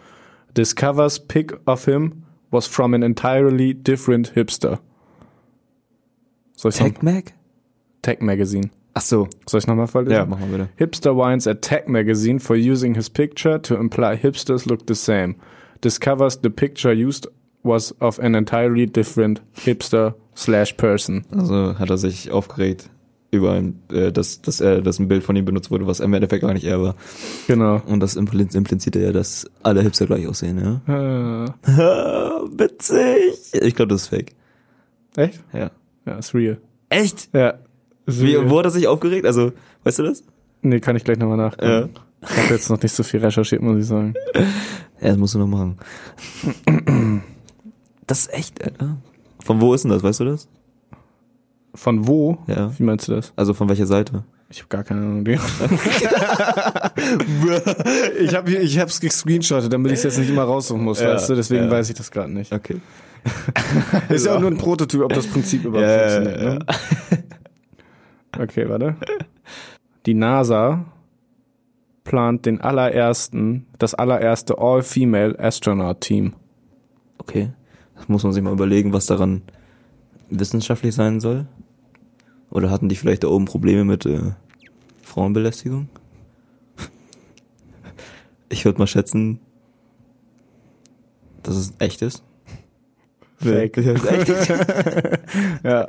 [0.54, 4.80] Discovers pic of him was from an entirely different hipster.
[6.56, 6.78] Soll ich?
[6.78, 7.34] Tech Mac?
[8.02, 8.70] Tech Magazine.
[8.96, 9.28] Ach so.
[9.48, 10.14] Soll ich nochmal vorlesen?
[10.16, 10.70] Ja, mach mal bitte.
[10.76, 15.36] Hipster whines at Tech Magazine for using his picture to imply hipsters look the same.
[15.84, 17.28] Discovers the picture used
[17.64, 21.26] was of an entirely different hipster slash person.
[21.36, 22.90] Also hat er sich aufgeregt
[23.32, 26.14] über ein, äh, dass, dass er, dass ein Bild von ihm benutzt wurde, was im
[26.14, 26.96] Endeffekt gar nicht er war.
[27.48, 27.82] Genau.
[27.88, 31.46] Und das impli- impliziert ja, dass alle Hipster gleich aussehen, ja?
[31.48, 31.50] Äh,
[32.60, 33.34] Witzig.
[33.60, 34.34] Ich glaube, das ist fake.
[35.16, 35.44] echt?
[35.52, 35.72] Ja.
[36.06, 36.60] Ja, ist real.
[36.90, 37.30] Echt?
[37.34, 37.56] Ja.
[38.06, 39.26] Ist Wie, wo hat er sich aufgeregt?
[39.26, 40.24] Also, weißt du das?
[40.62, 41.90] Nee, kann ich gleich nochmal nachgucken.
[42.22, 44.14] Ich habe jetzt noch nicht so viel recherchiert, muss ich sagen.
[45.02, 45.78] Ja, das musst du noch machen.
[48.08, 48.98] Das ist echt, Alter.
[49.44, 50.48] Von wo ist denn das, weißt du das?
[51.76, 52.38] Von wo?
[52.48, 52.72] Ja.
[52.78, 53.34] Wie meinst du das?
[53.36, 54.24] Also von welcher Seite?
[54.50, 55.26] Ich habe gar keine Ahnung.
[55.28, 55.40] ich
[58.36, 61.36] habe ich hab's gescreenshottet, damit ich es jetzt nicht immer raussuchen muss, Ja, weißt du?
[61.36, 61.72] Deswegen ja.
[61.72, 62.54] weiß ich das gerade nicht.
[62.54, 62.78] Okay.
[64.10, 66.70] Ist ja auch nur ein Prototyp, ob das Prinzip überhaupt Ja, ja, funktioniert.
[66.70, 67.23] Ne?
[68.38, 68.96] Okay, warte.
[70.06, 70.86] Die NASA
[72.04, 76.34] plant den allerersten, das allererste All-Female Astronaut Team.
[77.18, 77.52] Okay.
[77.96, 79.44] Das muss man sich mal überlegen, was daran
[80.30, 81.46] wissenschaftlich sein soll.
[82.50, 84.34] Oder hatten die vielleicht da oben Probleme mit äh,
[85.02, 85.88] Frauenbelästigung?
[88.50, 89.40] Ich würde mal schätzen,
[91.42, 92.24] dass es echt ist.
[93.38, 93.78] Fake.
[93.84, 94.30] Ja, echt.
[95.64, 95.86] Ja,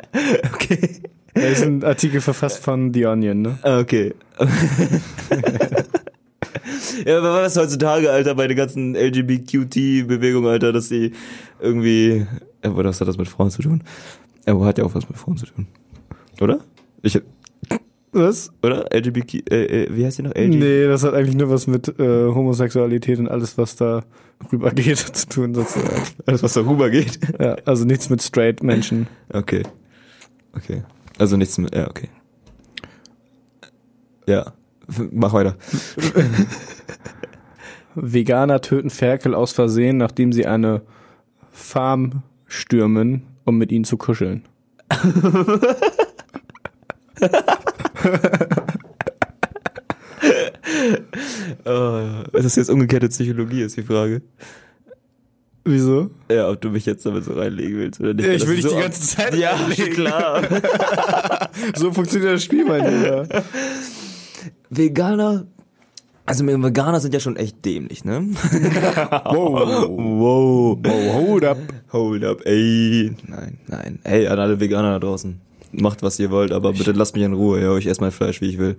[0.52, 1.02] Okay.
[1.34, 3.58] Da ist ein Artikel verfasst von The Onion, ne?
[3.62, 4.14] Ah, Okay.
[7.04, 11.12] ja, aber was heutzutage, Alter, bei der ganzen LGBTQT-Bewegung, Alter, dass sie
[11.60, 12.26] irgendwie.
[12.64, 13.82] Ja, was hat das mit Frauen zu tun?
[14.46, 15.66] Aber hat ja auch was mit Frauen zu tun.
[16.40, 16.60] Oder?
[17.02, 17.20] Ich.
[18.12, 18.52] Was?
[18.62, 18.86] Oder?
[18.94, 19.50] LGBTQ.
[19.50, 20.34] Äh, äh, wie heißt die noch?
[20.34, 24.04] LG Nee, das hat eigentlich nur was mit äh, Homosexualität und alles, was da
[24.52, 26.02] rübergeht, zu tun, sozusagen.
[26.26, 27.18] Alles, was darüber geht.
[27.40, 29.08] Ja, also nichts mit straight Menschen.
[29.32, 29.62] Okay.
[30.56, 30.82] Okay.
[31.18, 31.74] Also nichts mit.
[31.74, 32.08] Ja, okay.
[34.26, 34.52] Ja.
[35.12, 35.56] Mach weiter.
[37.94, 40.82] Veganer töten Ferkel aus Versehen, nachdem sie eine
[41.52, 44.44] Farm stürmen, um mit ihnen zu kuscheln.
[51.64, 54.22] Oh, ist das jetzt umgekehrte Psychologie, ist die Frage.
[55.66, 56.10] Wieso?
[56.30, 58.26] Ja, ob du mich jetzt damit so reinlegen willst oder nicht.
[58.26, 59.92] Ja, ich will dich so die ganze Zeit Ja, reinlegen.
[59.94, 60.42] klar.
[61.76, 63.26] So funktioniert das Spiel, mein Lieber.
[64.70, 65.46] Veganer.
[66.26, 68.22] Also Veganer sind ja schon echt dämlich, ne?
[69.24, 69.88] Wow.
[69.88, 70.78] Wow.
[70.86, 71.58] Oh, hold up.
[71.92, 73.12] Hold up, ey.
[73.26, 73.98] Nein, nein.
[74.04, 75.40] Ey, an alle Veganer da draußen.
[75.72, 77.76] Macht, was ihr wollt, aber bitte lasst mich in Ruhe, ja.
[77.76, 78.76] Ich esse mein Fleisch, wie ich will.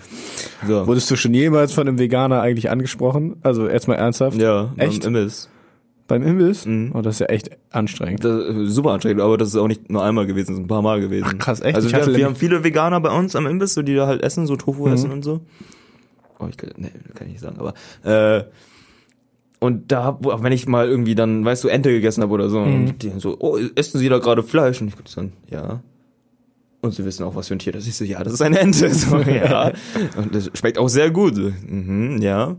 [0.67, 0.88] So.
[0.88, 3.36] Wurdest du schon jemals von einem Veganer eigentlich angesprochen?
[3.41, 4.38] Also jetzt mal ernsthaft?
[4.38, 5.06] Ja, Echt?
[5.06, 5.50] Imbiss.
[6.08, 6.65] Beim Imbiss?
[6.68, 6.91] Mhm.
[6.94, 8.24] Oh, das ist ja echt anstrengend.
[8.24, 10.84] Ist super anstrengend, aber das ist auch nicht nur einmal gewesen, das ist ein paar
[10.84, 11.26] Mal gewesen.
[11.28, 11.76] Ach, krass, echt?
[11.76, 14.22] Also Ich wir, wir haben viele Veganer bei uns am Imbiss, so die da halt
[14.22, 14.94] essen, so Tofu Mhm.
[14.94, 15.41] essen und so.
[16.39, 18.44] Oh, ich kann, nee, kann ich nicht sagen, aber äh,
[19.60, 22.74] und da, wenn ich mal irgendwie dann, weißt du, Ente gegessen habe oder so, Mhm.
[22.89, 24.82] und die so, oh, essen Sie da gerade Fleisch?
[24.82, 25.82] Und ich gucke dann, ja.
[26.82, 27.89] Und sie wissen auch, was für ein Tier das ist.
[27.89, 28.88] Ich so, ja, das ist eine Ente.
[28.94, 29.72] So, ja.
[30.18, 31.34] Und das schmeckt auch sehr gut.
[31.36, 32.56] Mhm, ja.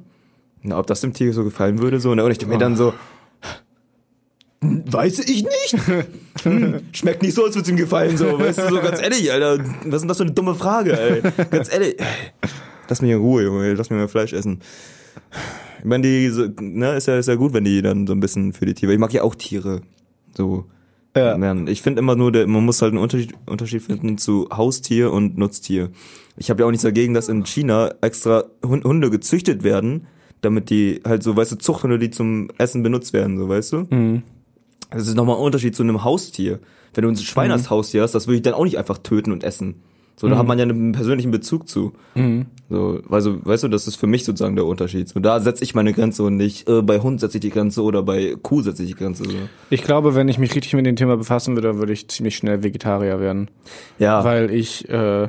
[0.62, 2.24] Na, ob das dem Tier so gefallen würde, so, ne?
[2.24, 2.92] Und ich denke mir dann so,
[4.60, 5.76] weiß ich nicht.
[6.42, 9.30] Hm, schmeckt nicht so, als würde es ihm gefallen, so, weißt du, so ganz ehrlich,
[9.32, 9.58] Alter.
[9.84, 11.22] Was ist denn das für eine dumme Frage, ey?
[11.50, 11.96] Ganz ehrlich.
[12.88, 14.60] Lass mich in Ruhe, Junge, lass mich mal Fleisch essen.
[15.78, 18.20] Ich meine, die, so, ne, ist ja, ist ja gut, wenn die dann so ein
[18.20, 19.82] bisschen für die Tiere, ich mag ja auch Tiere.
[20.36, 20.66] So.
[21.16, 21.54] Ja.
[21.66, 25.38] Ich finde immer nur, der, man muss halt einen Unterschied, Unterschied finden zu Haustier und
[25.38, 25.88] Nutztier.
[26.36, 30.06] Ich habe ja auch nichts dagegen, dass in China extra Hund- Hunde gezüchtet werden,
[30.42, 33.76] damit die halt so, weißt du, Zuchthunde, die zum Essen benutzt werden, so, weißt du?
[33.88, 34.22] Mhm.
[34.96, 36.60] Das ist nochmal ein Unterschied zu einem Haustier.
[36.94, 39.32] Wenn du ein Schwein als Haustier hast, das würde ich dann auch nicht einfach töten
[39.32, 39.82] und essen.
[40.18, 41.92] So, da hat man ja einen persönlichen Bezug zu.
[42.14, 42.46] Mhm.
[42.70, 45.10] So, also, weißt du, das ist für mich sozusagen der Unterschied.
[45.10, 47.82] So, da setze ich meine Grenze und nicht, äh, bei Hund setze ich die Grenze
[47.82, 49.24] oder bei Kuh setze ich die Grenze.
[49.24, 49.36] So.
[49.68, 52.62] Ich glaube, wenn ich mich richtig mit dem Thema befassen würde, würde ich ziemlich schnell
[52.62, 53.50] Vegetarier werden.
[53.98, 55.28] Ja, Weil ich, äh,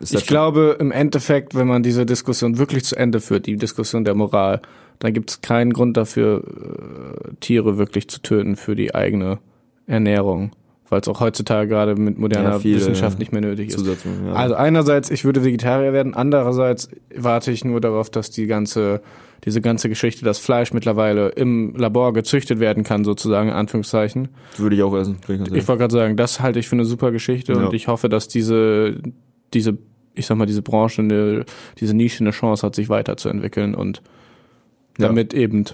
[0.00, 4.14] ich glaube, im Endeffekt, wenn man diese Diskussion wirklich zu Ende führt, die Diskussion der
[4.14, 4.62] Moral,
[5.00, 9.38] dann gibt es keinen Grund dafür, äh, Tiere wirklich zu töten für die eigene
[9.86, 10.52] Ernährung.
[10.90, 13.86] Weil es auch heutzutage gerade mit moderner Ja, Wissenschaft nicht mehr nötig ist.
[13.86, 14.32] Ja.
[14.32, 19.02] Also einerseits, ich würde Vegetarier werden, andererseits warte ich nur darauf, dass die ganze,
[19.44, 24.28] diese ganze Geschichte, dass Fleisch mittlerweile im Labor gezüchtet werden kann, sozusagen, in Anführungszeichen.
[24.56, 25.18] würde ich auch essen.
[25.28, 27.66] ich Ich wollte gerade sagen, das halte ich für eine super Geschichte Ja.
[27.66, 28.96] und ich hoffe, dass diese,
[29.52, 29.76] diese,
[30.14, 31.44] ich sag mal, diese Branche, eine,
[31.78, 34.00] diese Nische eine Chance hat, sich weiterzuentwickeln und
[34.98, 35.06] Ja.
[35.08, 35.64] damit eben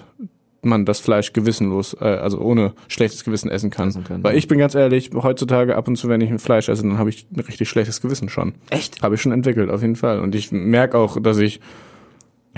[0.65, 3.89] man das Fleisch gewissenlos, äh, also ohne schlechtes Gewissen essen kann.
[3.89, 4.37] Essen kann, Weil ja.
[4.37, 7.09] ich bin ganz ehrlich, heutzutage ab und zu, wenn ich ein Fleisch esse, dann habe
[7.09, 8.55] ich ein richtig schlechtes Gewissen schon.
[8.71, 9.01] Echt?
[9.01, 10.19] Habe ich schon entwickelt, auf jeden Fall.
[10.19, 11.59] Und ich merke auch, dass ich,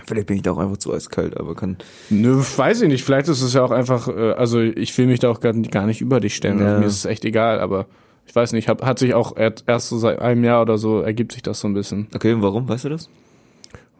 [0.05, 1.77] Vielleicht bin ich da auch einfach zu eiskalt, aber kann.
[2.11, 5.19] nö, weiß ich nicht, vielleicht ist es ja auch einfach, äh, also ich will mich
[5.19, 6.59] da auch gar, nicht über dich stellen.
[6.59, 6.77] Ja.
[6.77, 7.87] Mir ist es echt egal, aber
[8.27, 11.01] ich weiß nicht, hab, hat sich auch erst erst so seit einem Jahr oder so
[11.01, 12.07] ergibt sich das so ein bisschen.
[12.13, 12.69] Okay, und warum?
[12.69, 13.09] Weißt du das?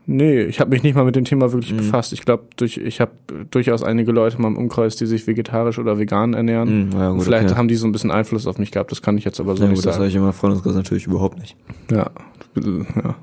[0.09, 1.77] Nee, ich habe mich nicht mal mit dem Thema wirklich Mhm.
[1.77, 2.13] befasst.
[2.13, 3.11] Ich glaube, durch, ich habe
[3.51, 6.91] durchaus einige Leute in meinem Umkreis, die sich vegetarisch oder vegan ernähren.
[6.93, 7.57] Hm, ja, gut, vielleicht okay.
[7.57, 8.89] haben die so ein bisschen Einfluss auf mich gehabt.
[8.91, 10.09] Das kann ich jetzt aber so Ja, nicht gut, das habe sagen.
[10.09, 11.57] ich in meinem Freundeskreis natürlich überhaupt nicht.
[11.91, 12.09] Ja,
[12.55, 13.15] ja,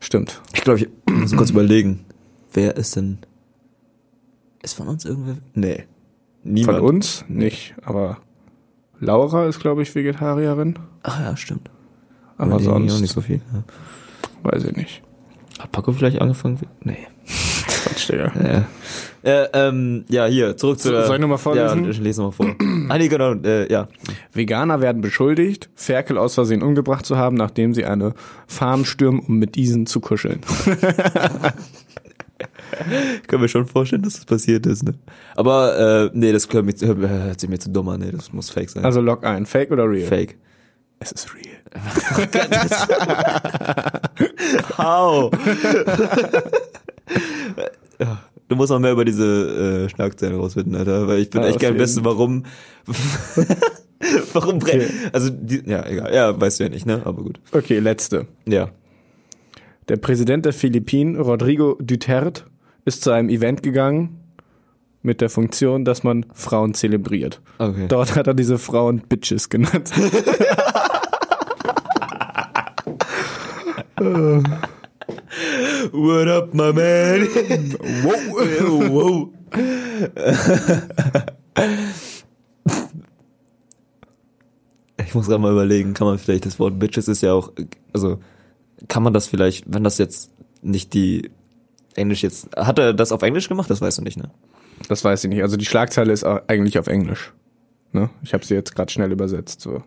[0.00, 0.42] stimmt.
[0.52, 2.00] Ich glaube, ich muss kurz überlegen.
[2.54, 3.18] wer ist denn.
[4.62, 5.36] Ist von uns irgendwer?
[5.54, 5.84] Nee.
[6.42, 6.78] Niemand.
[6.78, 8.18] Von uns nicht, aber
[8.98, 10.76] Laura ist, glaube ich, Vegetarierin.
[11.04, 11.70] Ach ja, stimmt.
[12.36, 13.40] Aber sonst nicht so viel.
[13.52, 13.62] Ja.
[14.50, 15.02] weiß ich nicht.
[15.60, 16.58] Hat Paco vielleicht angefangen?
[16.82, 17.06] Nee.
[17.84, 18.32] Quatsch, Digga.
[18.42, 18.66] Ja.
[19.22, 21.84] Äh, ähm, ja, hier, zurück zu der, soll ich noch mal vorlesen?
[21.84, 22.46] Ja, ich lese noch mal vor.
[22.88, 23.86] ah, nee, genau, äh, ja.
[24.32, 28.14] Veganer werden beschuldigt, Ferkel aus Versehen umgebracht zu haben, nachdem sie eine
[28.46, 30.40] Farm stürmen, um mit diesen zu kuscheln.
[33.26, 34.94] Können wir schon vorstellen, dass das passiert ist, ne?
[35.36, 38.32] Aber, äh, nee, das hört, mich, hört, hört sich mir zu dumm an, nee, das
[38.32, 38.86] muss fake sein.
[38.86, 39.44] Also log ein.
[39.44, 40.08] Fake oder real?
[40.08, 40.38] fake.
[41.00, 41.50] Es ist real.
[44.82, 45.30] How?
[48.48, 51.60] Du musst mal mehr über diese äh, Schlagzeilen rausfinden, Alter, weil ich bin Ja, echt
[51.60, 52.44] gern wissen, warum.
[54.32, 54.78] warum Okay.
[54.78, 55.14] brennt.
[55.14, 56.12] Also, die, ja, egal.
[56.12, 57.02] Ja, weißt du ja nicht, ne?
[57.04, 57.38] Aber gut.
[57.52, 58.26] Okay, letzte.
[58.46, 58.70] Ja.
[59.88, 62.42] Der Präsident der Philippinen, Rodrigo Duterte,
[62.84, 64.18] ist zu einem Event gegangen
[65.02, 67.40] mit der Funktion, dass man Frauen zelebriert.
[67.58, 67.86] Okay.
[67.88, 69.92] Dort hat er diese Frauen Bitches genannt.
[75.92, 77.28] What up, my man?
[78.02, 78.88] wow.
[78.90, 79.28] wow.
[85.04, 87.52] Ich muss gerade mal überlegen, kann man vielleicht das Wort Bitches ist ja auch,
[87.92, 88.20] also
[88.88, 90.30] kann man das vielleicht, wenn das jetzt
[90.62, 91.30] nicht die
[91.94, 93.68] Englisch jetzt, hat er das auf Englisch gemacht?
[93.68, 94.30] Das weißt du nicht, ne?
[94.88, 95.42] Das weiß ich nicht.
[95.42, 97.34] Also die Schlagzeile ist eigentlich auf Englisch.
[97.92, 98.08] Ne?
[98.22, 99.60] Ich habe sie jetzt gerade schnell übersetzt.
[99.60, 99.82] So.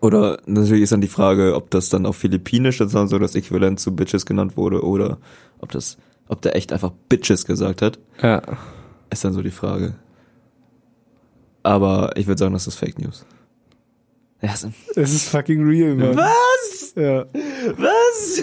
[0.00, 3.80] Oder natürlich ist dann die Frage, ob das dann auf Philippinisch dann so das Äquivalent
[3.80, 5.18] zu Bitches genannt wurde oder
[5.58, 8.40] ob das, ob der echt einfach Bitches gesagt hat, Ja.
[9.10, 9.94] ist dann so die Frage.
[11.62, 13.26] Aber ich würde sagen, das ist Fake News.
[14.40, 16.16] Ja, so- Es ist fucking real, Mann.
[16.16, 16.94] Was?
[16.96, 17.26] Ja.
[17.76, 18.42] Was?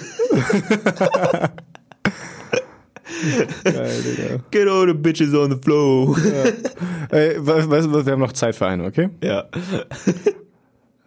[3.63, 4.43] Geil, Digga.
[4.51, 6.15] Get all the bitches on the floor.
[7.09, 9.09] Ey, we- weißt du was, wir haben noch Zeit für eine, okay?
[9.23, 9.45] Ja.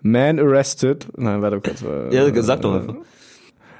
[0.02, 1.06] Man arrested.
[1.16, 1.82] Nein, warte kurz.
[1.82, 2.96] äh, Ja, sag doch einfach.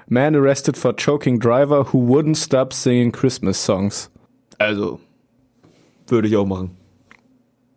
[0.09, 4.11] Man arrested for choking driver who wouldn't stop singing Christmas songs.
[4.59, 5.01] Also,
[6.09, 6.73] würde ich auch machen.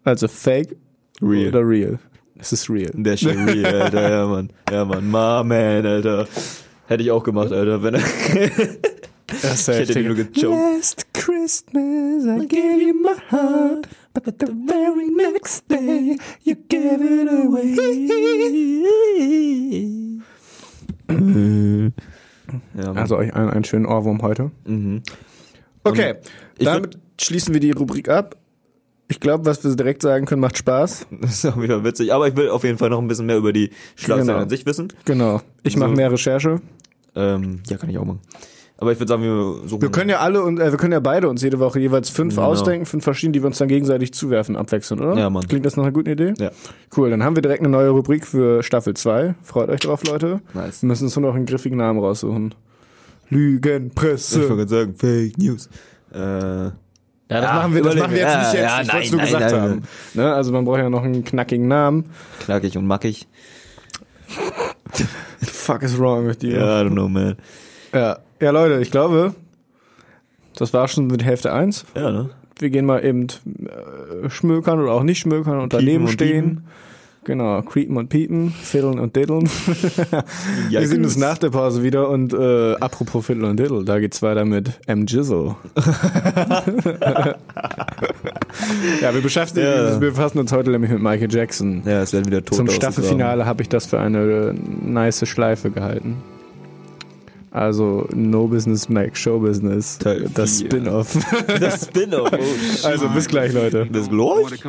[0.03, 0.75] Also fake
[1.21, 1.49] Real.
[1.49, 1.99] oder real?
[2.37, 2.91] Es ist real.
[2.95, 4.09] Der shit real, Alter.
[4.09, 4.49] Ja, Mann.
[4.69, 5.09] Ja, Mann.
[5.09, 6.27] Ma, man, Alter.
[6.87, 8.01] Hätte ich auch gemacht, Alter, wenn er.
[9.41, 10.43] Das Ich hätte nur gechoked.
[10.75, 17.29] Last Christmas I gave you my heart, but the very next day you gave it
[17.29, 17.75] away.
[22.75, 22.91] Ja.
[22.93, 24.51] Also euch einen, einen schönen Ohrwurm heute.
[24.65, 25.01] mhm.
[25.85, 26.15] Okay,
[26.57, 28.37] ich damit schließen wir die Rubrik ab.
[29.09, 31.07] Ich glaube, was wir direkt sagen können, macht Spaß.
[31.21, 32.13] Das ist auch wieder witzig.
[32.13, 34.39] Aber ich will auf jeden Fall noch ein bisschen mehr über die Schlagzeilen Genau.
[34.43, 34.93] an sich wissen.
[35.05, 35.41] Genau.
[35.63, 35.95] Ich mache So.
[35.97, 36.61] mehr Recherche.
[37.15, 38.21] Ähm, ja, kann ich auch machen.
[38.83, 39.81] Aber ich würde sagen, wir suchen.
[39.81, 42.35] Wir können ja alle und äh, wir können ja beide uns jede Woche jeweils fünf
[42.35, 42.47] Genau.
[42.47, 45.17] ausdenken, fünf verschiedene, die wir uns dann gegenseitig zuwerfen, abwechseln, oder?
[45.17, 45.47] Ja, Mann.
[45.47, 46.33] Klingt das nach einer guten Idee?
[46.37, 46.51] Ja.
[46.95, 49.35] Cool, dann haben wir direkt eine neue Rubrik für Staffel 2.
[49.41, 50.41] Freut euch drauf, Leute.
[50.53, 50.81] Nice.
[50.83, 52.53] Wir müssen uns nur noch einen griffigen Namen raussuchen.
[53.29, 54.43] Lügenpresse.
[54.43, 55.67] Ich wollte sagen, Fake News.
[56.13, 56.71] Äh, Ja,
[57.29, 58.37] das machen wir, das machen wir jetzt wir.
[58.39, 58.93] nicht Ja, jetzt.
[58.93, 59.81] ja, ich wollte es nein, nur gesagt nein, haben.
[60.13, 60.33] Ne?
[60.33, 62.05] Also man braucht ja noch einen knackigen Namen.
[62.41, 63.27] knackig und mackig.
[64.93, 65.03] The
[65.45, 66.51] fuck is wrong with you?
[66.51, 67.37] Ja, I don't know, man.
[67.93, 69.33] Ja, ja Leute, ich glaube,
[70.57, 71.85] das war schon mit Hälfte 1.
[71.95, 72.29] Ja, ne?
[72.59, 76.45] Wir gehen mal eben äh, schmökern oder auch nicht schmökern und daneben und stehen.
[76.57, 76.67] piepen.
[77.25, 79.49] Genau, creepen und piepen, fiddeln und diddeln.
[80.69, 83.99] Ja, wir sehen uns nach der Pause wieder und äh, apropos Fiddle und Diddle, da
[83.99, 85.05] geht's weiter mit M.
[85.07, 85.55] Jizzle.
[89.01, 90.01] ja, wir beschäftigen, Ja.
[90.01, 91.81] wir befassen uns heute nämlich mit Michael Jackson.
[91.85, 92.69] Ja, es werden wieder tot Zum.
[92.69, 94.53] Staffelfinale habe ich das für eine
[94.83, 96.17] nice Schleife gehalten.
[97.53, 99.99] Also No Business Make Show Business.
[99.99, 100.59] Teil das.
[100.59, 101.15] Spin-off.
[101.59, 102.31] Das Spin-off.
[102.33, 102.37] Oh,
[102.87, 103.85] also bis gleich, Leute.
[103.85, 104.59] Bis gleich.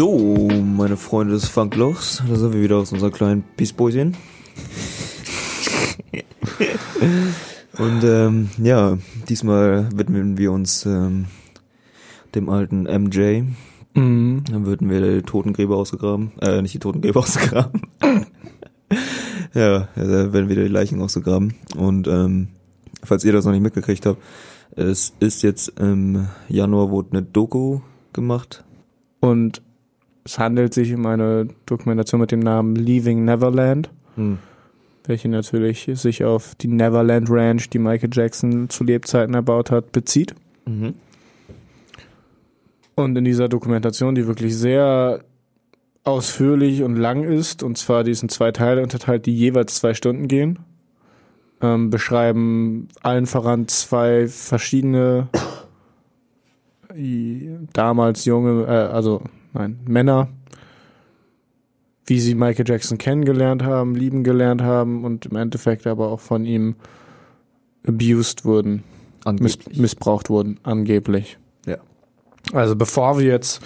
[0.00, 4.16] So, meine Freunde des Funklochs, da sind wir wieder aus unserer kleinen Peaceboychen.
[7.76, 8.96] Und ähm, ja,
[9.28, 11.26] diesmal widmen wir uns ähm,
[12.34, 13.42] dem alten MJ.
[13.92, 14.44] Mhm.
[14.50, 16.32] Dann würden wir die Totengräber ausgegraben.
[16.40, 17.82] Äh, nicht die Totengräber ausgegraben.
[19.52, 21.56] Ja, ja, da werden wieder die Leichen ausgegraben.
[21.76, 22.48] Und ähm,
[23.02, 24.22] falls ihr das noch nicht mitgekriegt habt,
[24.74, 27.80] es ist jetzt im Januar wurde eine Doku
[28.14, 28.64] gemacht.
[29.20, 29.60] Und
[30.24, 34.38] es handelt sich um eine Dokumentation mit dem Namen Leaving Neverland, Hm.
[35.04, 40.34] welche natürlich sich auf die Neverland Ranch, die Michael Jackson zu Lebzeiten erbaut hat, bezieht.
[40.66, 40.94] Mhm.
[42.96, 45.20] Und in dieser Dokumentation, die wirklich sehr
[46.04, 49.94] ausführlich und lang ist, und zwar die ist in zwei Teile unterteilt, die jeweils zwei
[49.94, 50.58] Stunden gehen,
[51.60, 55.28] ähm, beschreiben allen voran zwei verschiedene
[57.72, 60.28] damals junge, äh, also nein, Männer,
[62.06, 66.44] wie sie Michael Jackson kennengelernt haben, lieben gelernt haben und im Endeffekt aber auch von
[66.44, 66.76] ihm
[67.86, 68.82] abused wurden
[69.40, 71.38] miss missbraucht wurden, angeblich.
[71.66, 71.78] Ja.
[72.52, 73.60] Also bevor wir jetzt,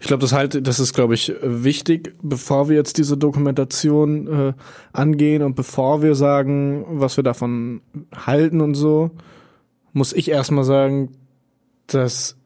[0.00, 4.52] ich glaube, das halt, das ist, glaube ich, wichtig, bevor wir jetzt diese Dokumentation äh,
[4.92, 7.82] angehen und bevor wir sagen, was wir davon
[8.14, 9.10] halten und so,
[9.92, 11.12] muss ich erstmal sagen,
[11.86, 12.36] dass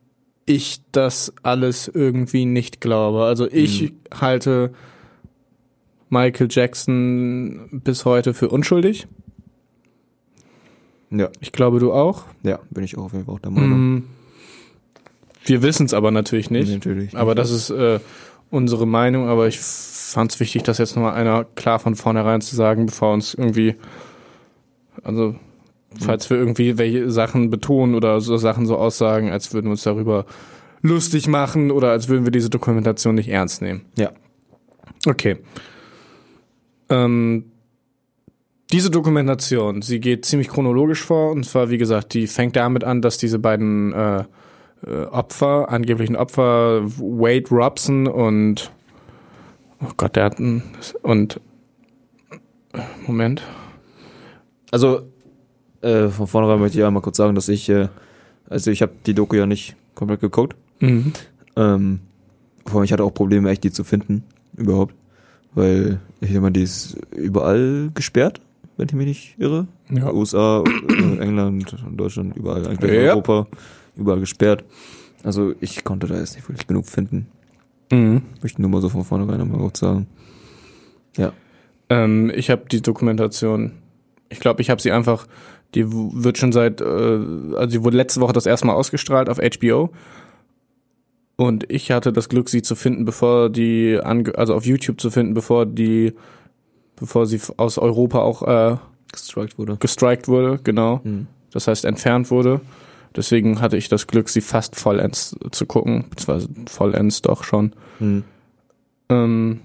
[0.46, 3.24] ich das alles irgendwie nicht glaube.
[3.24, 4.72] Also ich halte
[6.08, 9.08] Michael Jackson bis heute für unschuldig.
[11.10, 12.24] Ja, Ich glaube, du auch.
[12.42, 13.94] ja, bin ich auch auf jeden Fall auch der Meinung.
[13.94, 14.04] Mm.
[15.44, 16.72] Wir wissen es aber natürlich nicht.
[16.72, 17.16] Natürlich.
[17.16, 18.00] Aber das ist äh,
[18.50, 19.28] unsere Meinung.
[19.28, 23.12] Aber ich fand es wichtig, das jetzt nochmal einer klar von vornherein zu sagen, bevor
[23.12, 23.76] uns irgendwie,
[25.04, 25.36] also
[26.00, 29.82] falls wir irgendwie welche Sachen betonen oder so Sachen so aussagen, als würden wir uns
[29.82, 30.26] darüber
[30.82, 33.82] lustig machen oder als würden wir diese Dokumentation nicht ernst nehmen.
[33.96, 34.12] Ja.
[35.06, 35.38] Okay.
[36.88, 37.46] Ähm,
[38.72, 43.00] diese Dokumentation, sie geht ziemlich chronologisch vor und zwar, wie gesagt, die fängt damit an,
[43.00, 44.24] dass diese beiden äh,
[44.86, 48.70] äh, Opfer, angeblichen Opfer, Wade Robson und
[49.82, 50.62] oh Gott, der hat ein,
[51.02, 51.40] und
[53.06, 53.42] Moment.
[54.70, 55.02] Also,
[55.82, 57.88] äh, von vornherein möchte ich einmal kurz sagen, dass ich, äh,
[58.48, 60.56] also ich habe die Doku ja nicht komplett geguckt.
[60.80, 61.12] Mhm.
[61.56, 62.00] Ähm,
[62.66, 64.24] vor allem, ich hatte auch Probleme, echt die zu finden,
[64.56, 64.94] überhaupt.
[65.54, 68.40] Weil, ich meine, die ist überall gesperrt,
[68.76, 69.66] wenn ich mich nicht irre.
[69.90, 70.12] Ja.
[70.12, 73.12] USA, äh, England, Deutschland, überall, eigentlich Ja.
[73.12, 73.46] Europa,
[73.96, 74.64] überall gesperrt.
[75.22, 77.28] Also ich konnte da jetzt nicht wirklich genug finden.
[77.90, 78.22] Mhm.
[78.42, 80.06] Möchte nur mal so von vornherein einmal kurz sagen.
[81.16, 81.32] Ja.
[81.88, 83.72] Ähm, ich habe die Dokumentation,
[84.28, 85.26] ich glaube, ich habe sie einfach,
[85.76, 89.38] die wird schon seit, äh, also die wurde letzte Woche das erste Mal ausgestrahlt auf
[89.38, 89.90] HBO.
[91.36, 95.34] Und ich hatte das Glück, sie zu finden, bevor die, also auf YouTube zu finden,
[95.34, 96.14] bevor die,
[96.96, 98.76] bevor sie aus Europa auch äh,
[99.12, 99.76] Gestrikt wurde.
[99.76, 101.02] gestrikt wurde, genau.
[101.04, 101.26] Mhm.
[101.52, 102.62] Das heißt entfernt wurde.
[103.14, 107.74] Deswegen hatte ich das Glück, sie fast vollends zu gucken, beziehungsweise vollends doch schon.
[107.98, 108.24] Mhm.
[109.10, 109.60] Ähm,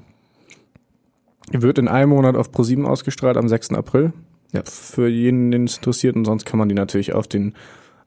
[1.51, 3.71] wird in einem Monat auf Pro7 ausgestrahlt am 6.
[3.71, 4.11] April.
[4.53, 4.61] Ja.
[4.65, 6.15] Für jeden, den es interessiert.
[6.15, 7.53] Und sonst kann man die natürlich auf den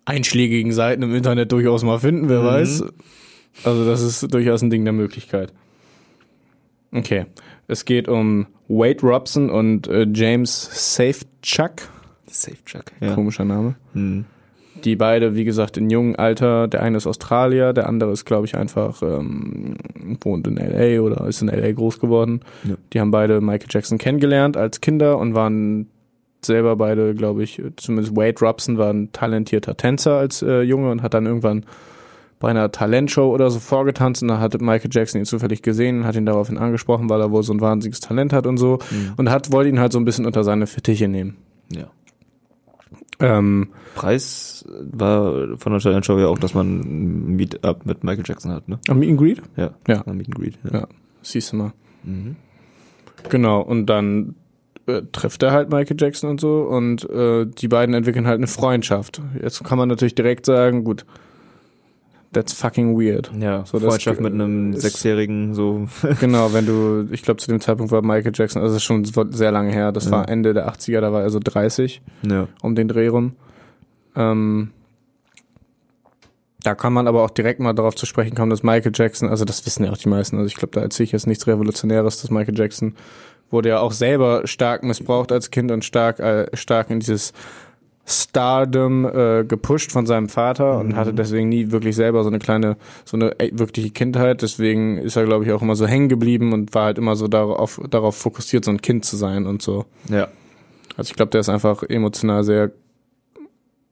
[0.05, 2.47] einschlägigen Seiten im Internet durchaus mal finden, wer Mhm.
[2.47, 2.85] weiß.
[3.65, 5.53] Also das ist durchaus ein Ding der Möglichkeit.
[6.93, 7.27] Okay.
[7.67, 11.89] Es geht um Wade Robson und äh, James Safechuck.
[12.27, 12.85] Safe Chuck.
[13.01, 13.15] Ja.
[13.15, 13.77] Komischer Name.
[13.95, 14.25] Mhm.
[14.85, 18.47] Die beide, wie gesagt, in jungem Alter, der eine ist Australier, der andere ist, glaube
[18.47, 19.77] ich, einfach ähm,
[20.21, 22.41] wohnt in LA oder ist in LA groß geworden.
[22.65, 22.75] Ja.
[22.93, 25.87] Die haben beide Michael Jackson kennengelernt als Kinder und waren
[26.45, 31.03] selber beide, glaube ich, zumindest Wade Robson war ein talentierter Tänzer als äh, Junge und
[31.03, 31.65] hat dann irgendwann
[32.41, 36.05] bei einer Talentshow oder so vorgetanzt und da hat Michael Jackson ihn zufällig gesehen und
[36.05, 39.13] hat ihn daraufhin angesprochen, weil er wohl so ein wahnsinniges Talent hat und so Mhm.
[39.17, 41.37] und hat wollte ihn halt so ein bisschen unter seine Fittiche nehmen.
[41.71, 41.87] Ja.
[43.21, 48.25] Ähm, Preis war von der Challenge Show ja auch, dass man ein Meetup mit Michael
[48.27, 48.79] Jackson hat, ne?
[48.89, 49.43] am Meet and Greet?
[49.57, 49.71] Ja.
[49.87, 50.03] Ja.
[50.03, 50.59] Ein Meet and Greet.
[50.71, 50.89] Ja.
[51.23, 51.73] Siehst du mal.
[52.03, 52.37] Mhm.
[53.31, 54.35] Genau, und dann
[54.87, 58.47] äh, trifft er halt Michael Jackson und so und äh, die beiden entwickeln halt eine
[58.47, 59.21] Freundschaft.
[59.43, 61.05] Jetzt kann man natürlich direkt sagen, gut,
[62.33, 63.31] that's fucking weird.
[63.39, 65.87] Ja, So, das Freundschaft mit einem Sechsjährigen, so.
[66.21, 69.05] genau, wenn du, ich glaube zu dem Zeitpunkt war Michael Jackson, also das ist schon
[69.33, 70.11] sehr lange her, das Ja.
[70.13, 72.49] war Ende der 80er, da war er so 30 ja.
[72.63, 73.37] um den Dreh rum.
[74.17, 74.71] Ähm,
[76.63, 79.45] da kann man aber auch direkt mal darauf zu sprechen kommen, dass Michael Jackson, also
[79.45, 82.23] das wissen ja auch die meisten, also ich glaube, da erzähle ich jetzt nichts Revolutionäres,
[82.23, 82.95] dass Michael Jackson
[83.51, 87.33] wurde ja auch selber stark missbraucht als Kind und stark, äh, stark in dieses
[88.07, 92.77] Stardom äh, gepusht von seinem Vater und hatte deswegen nie wirklich selber so eine kleine,
[93.07, 94.43] so eine äh, wirkliche Kindheit.
[94.43, 97.29] Deswegen ist er, glaube ich, auch immer so hängen geblieben und war halt immer so
[97.29, 99.87] darauf, darauf fokussiert, so ein Kind zu sein und so.
[100.11, 100.29] Ja.
[100.99, 102.73] Also ich glaube, der ist einfach emotional sehr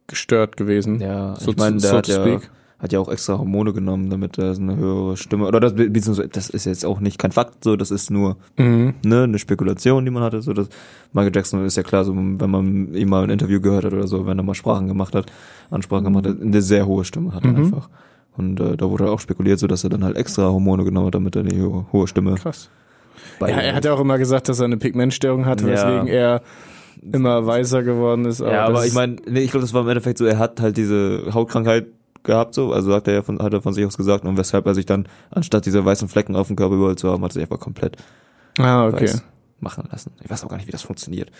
[0.08, 1.00] gestört gewesen.
[1.00, 2.50] Ja, So ich meine, zu- der so hat to ja, speak.
[2.82, 6.50] Hat ja auch extra Hormone genommen, damit er eine höhere Stimme, oder das, beziehungsweise, das
[6.50, 8.94] ist jetzt auch nicht kein Fakt, so, das ist nur, Mhm.
[9.04, 10.68] ne, eine Spekulation, die man hatte, so, dass
[11.12, 14.08] Michael Jackson ist ja klar, so, wenn man ihm mal ein Interview gehört hat oder
[14.08, 15.26] so, wenn er mal Sprachen gemacht hat,
[15.70, 17.56] Ansprachen gemacht hat, eine sehr hohe Stimme hat Mhm.
[17.56, 17.88] einfach.
[18.36, 21.14] Und äh, da wurde auch spekuliert, so dass er dann halt extra Hormone genommen hat,
[21.14, 22.68] damit er eine hohe, hohe Stimme Krass.
[23.40, 25.72] Ja, er hat ja auch immer gesagt, dass er eine Pigmentstörung hatte, Ja.
[25.72, 26.42] weswegen er
[27.12, 28.40] immer weißer geworden ist.
[28.40, 30.76] ja, aber ich meine, nee, ich glaube, das war im Endeffekt so, er hat halt
[30.76, 31.86] diese Hautkrankheit
[32.24, 34.66] gehabt, so, also sagt er ja von, hat er von sich aus gesagt, und weshalb
[34.66, 37.34] er sich dann, anstatt diese weißen Flecken auf dem Körper überall zu haben, hat er
[37.34, 37.96] sich einfach komplett
[38.58, 39.02] Ah, okay.
[39.04, 39.22] weiß
[39.60, 40.12] machen lassen.
[40.22, 41.30] Ich weiß auch gar nicht, wie das funktioniert.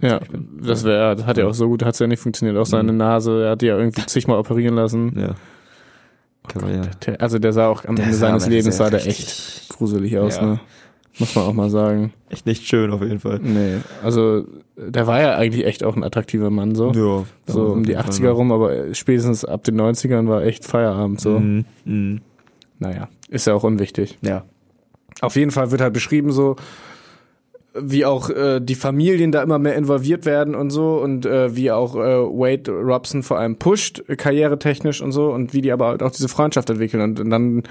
[0.00, 2.56] Ja, bin- das wäre, das hat ja auch so gut, hat's ja nicht funktioniert.
[2.56, 2.98] Auch seine Mhm.
[2.98, 5.12] Nase, er hat die ja irgendwie zigmal operieren lassen.
[5.18, 5.34] Ja.
[6.60, 6.82] Man ja.
[7.06, 10.36] Der, also der sah auch am Der Ende seines Lebens sah der echt gruselig aus,
[10.36, 10.44] Ja.
[10.46, 10.60] ne?
[11.18, 12.12] Muss man auch mal sagen.
[12.28, 13.38] Echt nicht schön auf jeden Fall.
[13.40, 14.44] Nee, also
[14.76, 16.90] der war ja eigentlich echt auch ein attraktiver Mann, so.
[16.92, 17.24] Ja.
[17.46, 21.38] So um die 80er rum, aber spätestens ab den 90ern war echt Feierabend, so.
[21.38, 21.64] Mhm.
[21.84, 22.20] Mhm.
[22.80, 24.18] Naja, ist ja auch unwichtig.
[24.22, 24.44] Ja.
[25.20, 26.56] Auf jeden Fall wird halt beschrieben so,
[27.76, 31.72] wie auch äh, die Familien da immer mehr involviert werden und so und äh, wie
[31.72, 35.88] auch äh, Wade Robson vor allem pusht, äh, karrieretechnisch und so und wie die aber
[35.88, 37.64] halt auch diese Freundschaft entwickeln und, und dann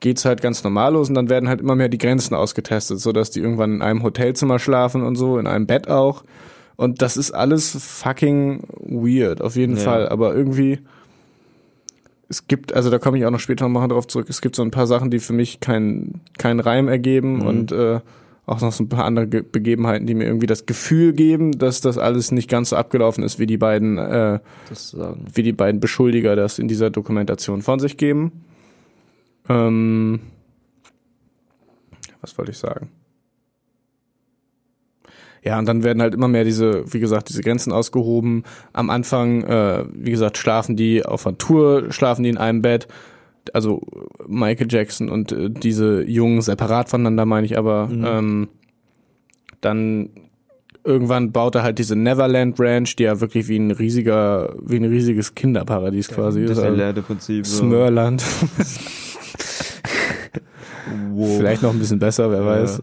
[0.00, 3.10] geht's halt ganz normal los und dann werden halt immer mehr die Grenzen ausgetestet, so
[3.10, 6.22] dass die irgendwann in einem Hotelzimmer schlafen und so, in einem Bett auch
[6.76, 9.82] und das ist alles fucking weird, auf jeden Ja.
[9.82, 10.78] Fall, aber irgendwie
[12.28, 14.54] es gibt, also da komme ich auch noch später noch mal drauf zurück, es gibt
[14.54, 17.46] so ein paar Sachen, die für mich keinen keinen Reim ergeben Mhm.
[17.46, 18.00] und äh,
[18.48, 21.80] auch noch so ein paar andere Ge Begebenheiten, die mir irgendwie das Gefühl geben, dass
[21.80, 24.40] das alles nicht ganz so abgelaufen ist, wie die beiden, äh,
[25.32, 28.44] wie die beiden Beschuldiger das in dieser Dokumentation von sich geben.
[29.48, 30.20] Ähm,
[32.20, 32.90] was wollte ich sagen?
[35.42, 38.44] Ja, und dann werden halt immer mehr diese, wie gesagt, diese Grenzen ausgehoben.
[38.72, 42.88] Am Anfang, äh, wie gesagt, schlafen die auf einer Tour, schlafen die in einem Bett.
[43.54, 43.82] Also
[44.26, 47.86] Michael Jackson und äh, diese Jungen separat voneinander, meine ich aber.
[47.88, 48.04] Mhm.
[48.06, 48.48] Ähm,
[49.60, 50.10] dann
[50.84, 54.84] irgendwann baut er halt diese Neverland Ranch, die ja wirklich wie ein riesiger, wie ein
[54.84, 56.50] riesiges Kinderparadies quasi ist.
[56.50, 57.46] Das Also erlernte Prinzip.
[57.46, 58.24] Smörland.
[61.12, 61.36] Wow.
[61.36, 62.46] Vielleicht noch ein bisschen besser, wer Ja.
[62.46, 62.82] weiß.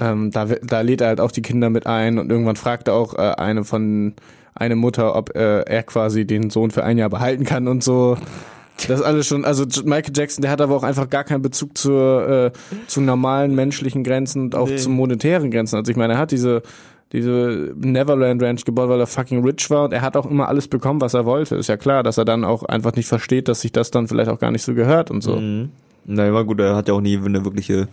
[0.00, 2.94] Ähm, da, da lädt er halt auch die Kinder mit ein und irgendwann fragt er
[2.94, 4.14] auch äh, eine von
[4.54, 8.16] eine Mutter, ob äh, er quasi den Sohn für ein Jahr behalten kann und so.
[8.88, 12.28] Das alles schon, also Michael Jackson, der hat aber auch einfach gar keinen Bezug zur,
[12.28, 12.52] äh,
[12.88, 14.76] zu normalen menschlichen Grenzen und auch Nee.
[14.76, 15.76] zu monetären Grenzen.
[15.76, 16.62] Also ich meine, er hat diese,
[17.12, 20.66] diese Neverland Ranch gebaut, weil er fucking rich war und er hat auch immer alles
[20.66, 21.54] bekommen, was er wollte.
[21.54, 24.28] Ist ja klar, dass er dann auch einfach nicht versteht, dass sich das dann vielleicht
[24.28, 25.36] auch gar nicht so gehört und so.
[25.36, 25.70] Mhm.
[26.06, 27.88] Na ja, gut, er hat ja auch nie eine wirkliche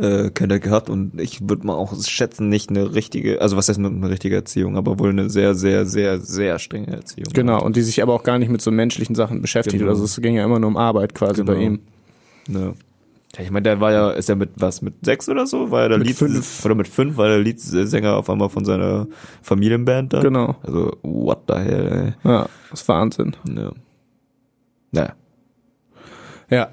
[0.00, 3.78] äh, Kindheit gehabt und ich würde mal auch schätzen, nicht eine richtige, also was heißt
[3.78, 7.28] eine richtige Erziehung, aber wohl eine sehr, sehr, sehr, sehr strenge Erziehung.
[7.34, 9.78] Genau, und die sich aber auch gar nicht mit so menschlichen Sachen beschäftigt.
[9.78, 9.90] Genau.
[9.90, 11.52] Also es ging ja immer nur um Arbeit quasi Genau.
[11.52, 11.80] bei ihm.
[12.48, 12.72] Ja.
[13.38, 15.70] Ich meine, der war ja, ist ja mit was, mit sechs oder so?
[15.70, 16.64] War er der Mit Lied, fünf.
[16.64, 19.06] oder mit fünf war der Leadsänger auf einmal von seiner
[19.42, 20.20] Familienband da?
[20.20, 20.56] Genau.
[20.64, 23.36] Also, what the hell, Ja, das ist Wahnsinn.
[23.48, 23.54] ey.
[23.54, 23.72] Ja.
[24.90, 25.12] Naja.
[26.50, 26.68] Ja.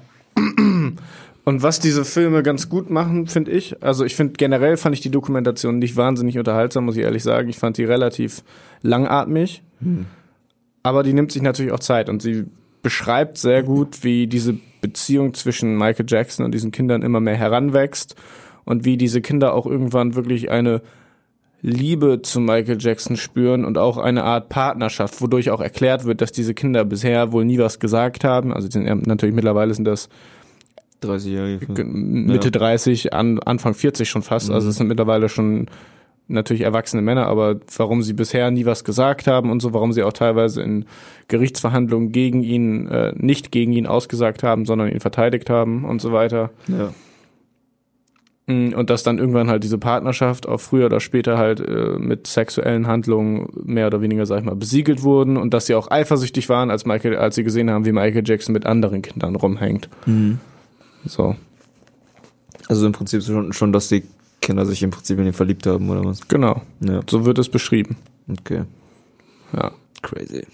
[1.48, 5.00] Und was diese Filme ganz gut machen, finde ich, also ich finde generell fand ich
[5.00, 7.48] die Dokumentation nicht wahnsinnig unterhaltsam, muss ich ehrlich sagen.
[7.48, 8.44] Ich fand die relativ
[8.82, 9.62] langatmig,
[10.82, 12.44] aber die nimmt sich natürlich auch Zeit und sie
[12.82, 18.14] beschreibt sehr gut, wie diese Beziehung zwischen Michael Jackson und diesen Kindern immer mehr heranwächst
[18.66, 20.82] und wie diese Kinder auch irgendwann wirklich eine
[21.62, 26.30] Liebe zu Michael Jackson spüren und auch eine Art Partnerschaft, wodurch auch erklärt wird, dass
[26.30, 28.52] diese Kinder bisher wohl nie was gesagt haben.
[28.52, 30.10] Also die sind ja, natürlich mittlerweile sind das
[31.02, 31.66] 30-Jährige.
[31.66, 34.50] Ge- Mitte 30, an, Anfang 40 schon fast.
[34.50, 35.66] Also es sind mittlerweile schon
[36.30, 40.02] natürlich erwachsene Männer, aber warum sie bisher nie was gesagt haben und so, warum sie
[40.02, 40.84] auch teilweise in
[41.28, 46.12] Gerichtsverhandlungen gegen ihn, äh, nicht gegen ihn ausgesagt haben, sondern ihn verteidigt haben und so
[46.12, 46.50] weiter.
[46.66, 46.92] Ja.
[48.46, 52.26] Mm, Und dass dann irgendwann halt diese Partnerschaft auch früher oder später halt äh, mit
[52.26, 56.48] sexuellen Handlungen mehr oder weniger, sag ich mal, besiegelt wurden und dass sie auch eifersüchtig
[56.50, 59.88] waren, als Michael, als sie gesehen haben, wie Michael Jackson mit anderen Kindern rumhängt.
[61.06, 61.36] So,
[62.68, 64.02] Also im Prinzip schon, schon, dass die
[64.40, 66.26] Kinder sich im Prinzip in ihn verliebt haben, oder was?
[66.28, 66.62] genau.
[66.80, 67.00] Ja.
[67.08, 67.96] So wird es beschrieben.
[68.28, 68.64] Okay.
[69.54, 69.72] Ja,
[70.02, 70.46] Crazy.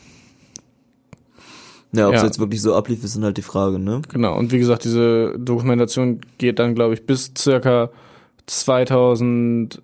[1.93, 2.27] Ja, ob es Ja.
[2.27, 4.03] jetzt wirklich so ablief, ist dann halt die Frage, ne?
[4.09, 4.37] genau.
[4.37, 7.91] Und wie gesagt, diese Dokumentation geht dann, glaube ich, bis circa
[8.47, 9.81] 2000.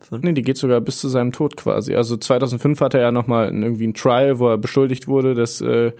[0.00, 0.22] Fünf?
[0.22, 1.94] Nee, die geht sogar bis zu seinem Tod quasi.
[1.94, 5.92] Also 2005 hatte er ja nochmal irgendwie ein Trial, wo er beschuldigt wurde, dass, äh,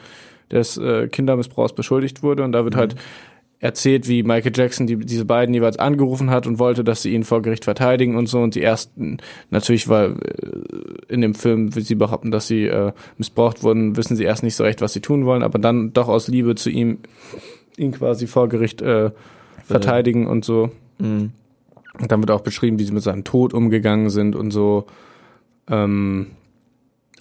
[0.55, 2.45] des äh, Kindermissbrauchs beschuldigt wurde.
[2.45, 2.97] Und da wird halt
[3.59, 7.25] erzählt, wie Michael Jackson die, diese beiden jeweils angerufen hat und wollte, dass sie ihn
[7.25, 8.41] vor Gericht verteidigen und so.
[8.41, 9.19] Und die ersten,
[9.51, 14.17] natürlich, weil äh, in dem Film, wie sie behaupten, dass sie äh, missbraucht wurden, wissen
[14.17, 16.71] sie erst nicht so recht, was sie tun wollen, aber dann doch aus Liebe zu
[16.71, 16.99] ihm
[17.77, 19.11] ihn quasi vor Gericht äh,
[19.65, 20.71] verteidigen und so.
[20.99, 21.33] Mhm.
[21.99, 24.87] Und dann wird auch beschrieben, wie sie mit seinem Tod umgegangen sind und so.
[25.69, 26.29] Ähm,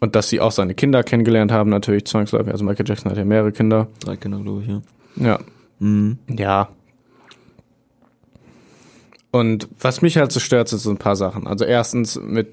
[0.03, 2.51] und dass sie auch seine Kinder kennengelernt haben, natürlich zwangsläufig.
[2.51, 3.87] Also Michael Jackson hat ja mehrere Kinder.
[4.01, 4.81] Drei Kinder, glaube ich, ja.
[5.15, 5.39] Ja.
[5.79, 6.17] Mhm.
[6.27, 6.67] Ja.
[9.31, 11.47] Und was mich halt so stört, sind so ein paar Sachen.
[11.47, 12.49] Also erstens mit,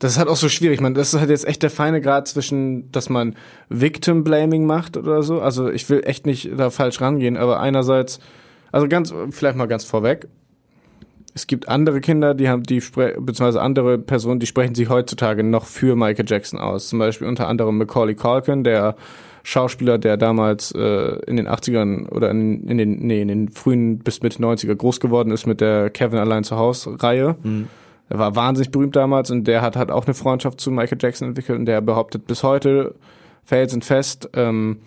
[0.00, 2.28] das ist halt auch so schwierig, man, das ist halt jetzt echt der feine Grad
[2.28, 3.34] zwischen, dass man
[3.70, 5.40] Victim Blaming macht oder so.
[5.40, 8.20] Also ich will echt nicht da falsch rangehen, aber einerseits,
[8.70, 10.28] also ganz, vielleicht mal ganz vorweg.
[11.34, 15.42] Es gibt andere Kinder, die haben, die spre- beziehungsweise andere Personen, die sprechen sich heutzutage
[15.42, 16.88] noch für Michael Jackson aus.
[16.88, 18.96] Zum Beispiel unter anderem Macaulay Culkin, der
[19.42, 23.98] Schauspieler, der damals äh, in den 80ern oder in, in den nee, in den frühen
[23.98, 27.34] bis Mitte 90er groß geworden ist mit der Kevin allein zu Haus Reihe.
[28.08, 31.28] Er war wahnsinnig berühmt damals und der hat halt auch eine Freundschaft zu Michael Jackson
[31.28, 32.94] entwickelt und der behauptet bis heute
[33.44, 34.78] felsenfest, ähm,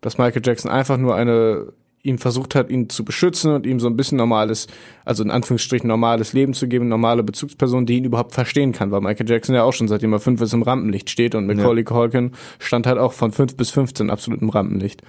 [0.00, 1.66] dass Michael Jackson einfach nur eine
[2.02, 4.66] ihm versucht hat, ihn zu beschützen und ihm so ein bisschen normales,
[5.04, 9.00] also in Anführungsstrichen normales Leben zu geben, normale Bezugsperson, die ihn überhaupt verstehen kann, weil
[9.02, 12.32] Michael Jackson ja auch schon seitdem er fünf ist im Rampenlicht steht und Macaulay Culkin
[12.58, 15.02] stand halt auch von fünf bis 15 absolut im Rampenlicht.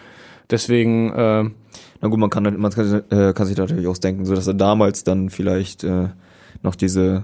[0.49, 1.43] Deswegen, äh,
[2.01, 4.47] Na gut, man kann, man kann, äh, kann sich da natürlich auch denken, so dass
[4.47, 6.09] er damals dann vielleicht äh,
[6.61, 7.23] noch diese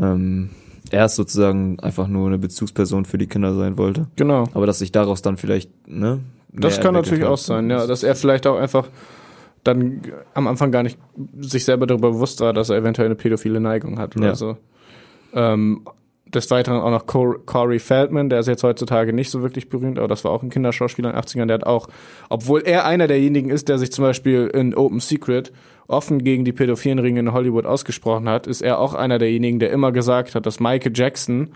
[0.00, 0.50] ähm,
[0.90, 4.08] erst sozusagen einfach nur eine Bezugsperson für die Kinder sein wollte.
[4.16, 4.48] genau.
[4.54, 6.20] Aber dass sich daraus dann vielleicht, ne?
[6.54, 7.30] Das kann natürlich hat.
[7.30, 8.88] auch sein, ja, dass er vielleicht auch einfach
[9.64, 10.02] dann
[10.34, 10.98] am Anfang gar nicht
[11.40, 14.34] sich selber darüber bewusst war, dass er eventuell eine pädophile Neigung hat oder Ja.
[14.34, 14.56] so.
[15.32, 15.82] Ähm,
[16.26, 19.98] des Weiteren auch noch Cor- Corey Feldman, der ist jetzt heutzutage nicht so wirklich berühmt,
[19.98, 21.88] aber das war auch ein Kinderschauspieler in den 80ern, der hat auch,
[22.28, 25.52] obwohl er einer derjenigen ist, der sich zum Beispiel in Open Secret
[25.86, 29.70] offen gegen die pädophilen Ringe in Hollywood ausgesprochen hat, ist er auch einer derjenigen, der
[29.70, 31.50] immer gesagt hat, dass Michael Jackson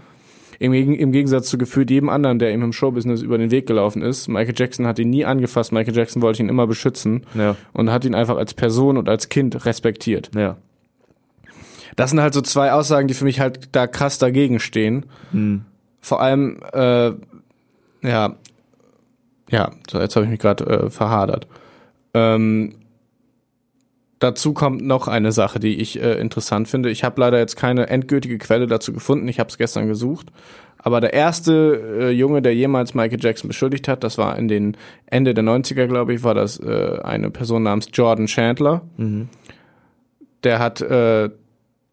[0.58, 4.02] im, Im Gegensatz zu gefühlt jedem anderen, der ihm im Showbusiness über den Weg gelaufen
[4.02, 4.28] ist.
[4.28, 5.72] Michael Jackson hat ihn nie angefasst.
[5.72, 9.28] Michael Jackson wollte ihn immer beschützen Ja, und hat ihn einfach als Person und als
[9.28, 10.30] Kind respektiert.
[10.34, 10.56] ja.
[11.96, 15.06] Das sind halt so zwei Aussagen, die für mich halt da krass dagegen stehen.
[15.32, 15.62] Hm.
[16.00, 17.10] Vor allem, äh,
[18.02, 18.36] ja,
[19.50, 21.48] ja, so jetzt habe ich mich gerade äh, verhadert.
[22.14, 22.74] Ähm,
[24.18, 26.90] dazu kommt noch eine Sache, die ich äh, interessant finde.
[26.90, 29.28] Ich habe leider jetzt keine endgültige Quelle dazu gefunden.
[29.28, 30.28] Ich habe es gestern gesucht.
[30.78, 34.76] Aber der erste äh, Junge, der jemals Michael Jackson beschuldigt hat, das war in den
[35.06, 38.82] Ende der 90er, glaube ich, war das äh, eine Person namens Jordan Chandler.
[38.96, 39.28] Mhm.
[40.44, 41.30] Der hat, äh,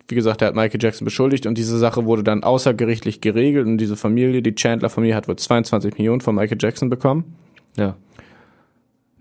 [0.08, 3.80] wie gesagt, der hat Michael Jackson beschuldigt und diese Sache wurde dann außergerichtlich geregelt und
[3.80, 7.36] diese Familie, die Chandler-Familie, hat wohl 22 Millionen von Michael Jackson bekommen.
[7.76, 7.96] Ja.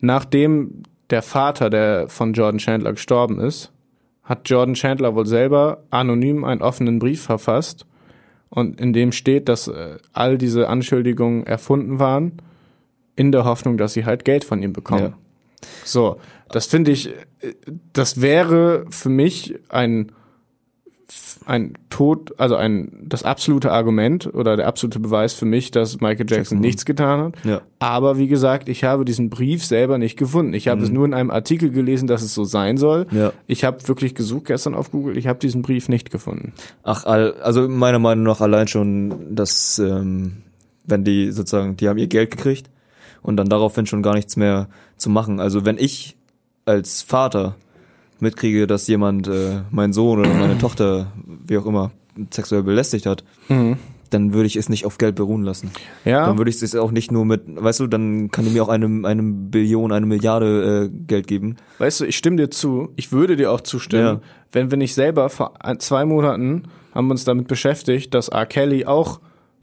[0.01, 0.83] Nachdem
[1.15, 3.71] der Vater der von Jordan Chandler gestorben ist,
[4.25, 7.87] hat Jordan Chandler wohl selber anonym einen offenen Brief verfasst
[8.51, 12.33] und in dem steht, dass äh, all diese Anschuldigungen erfunden waren,
[13.15, 15.15] in der Hoffnung, dass sie halt Geld von ihm bekommen.
[15.15, 15.69] Ja.
[15.85, 16.17] So,
[16.49, 17.55] das finde ich, äh,
[17.93, 20.11] das wäre für mich ein
[21.47, 26.21] ein Tod, also ein das absolute Argument oder der absolute Beweis für mich, dass Michael
[26.21, 26.61] Jackson Jackson.
[26.61, 27.45] nichts getan hat.
[27.45, 27.63] Ja.
[27.79, 30.55] Aber wie gesagt, ich habe diesen Brief selber nicht gefunden.
[30.55, 33.07] Ich habe es nur in einem Artikel gelesen, dass es so sein soll.
[33.11, 33.33] Ja.
[33.47, 35.19] Ich habe wirklich gesucht gestern auf Google.
[35.19, 36.53] Ich habe diesen Brief nicht gefunden.
[36.83, 40.43] Ach, also meiner Meinung nach allein schon, dass ähm,
[40.85, 42.71] wenn die sozusagen, die haben ihr Geld gekriegt
[43.23, 45.41] und dann daraufhin schon gar nichts mehr zu machen.
[45.41, 46.17] Also wenn ich
[46.65, 47.57] als Vater
[48.25, 51.13] mitkriege, dass jemand äh, meinen Sohn oder meine Tochter,
[51.47, 51.93] wie auch immer,
[52.33, 53.25] sexuell belästigt hat,
[54.11, 55.71] dann würde ich es nicht auf Geld beruhen lassen.
[56.05, 56.27] Ja.
[56.27, 58.69] Dann würde ich es auch nicht nur mit, weißt du, dann kann die mir auch
[58.69, 61.57] eine, eine Billion, eine Milliarde äh, Geld geben.
[61.79, 62.91] Weißt du, ich stimme dir zu.
[62.97, 64.21] Ich würde dir auch zustimmen, Ja.
[64.53, 66.65] wenn wir nicht selber vor ein- zwei Monaten
[66.95, 68.47] haben wir uns damit beschäftigt, dass R.
[68.47, 69.19] Kelly auch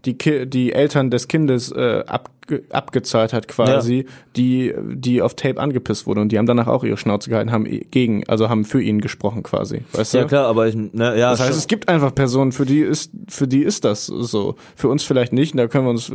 [0.06, 5.58] die, Ki die Eltern des Kindes äh, abge abgezahlt hat quasi, die die auf Tape
[5.60, 8.82] angepisst wurde und die haben danach auch ihre Schnauze gehalten, haben gegen, also haben für
[8.82, 10.18] ihn gesprochen quasi, weißt du?
[10.18, 12.80] Ja klar, aber ich, ne, ja, Das heißt, schon- es gibt einfach Personen, für die
[12.82, 14.56] ist, für die ist das so.
[14.76, 16.12] Für uns vielleicht nicht, da können wir uns,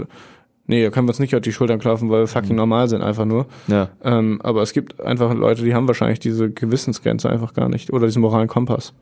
[0.67, 3.01] nee, da können wir uns nicht auf die Schultern klopfen, weil wir fucking normal sind,
[3.03, 3.47] einfach nur.
[3.69, 3.89] ja.
[4.05, 7.93] Ähm, aber es gibt einfach Leute, die haben wahrscheinlich diese Gewissensgrenze einfach gar nicht.
[7.95, 8.93] Oder diesen moralen Kompass.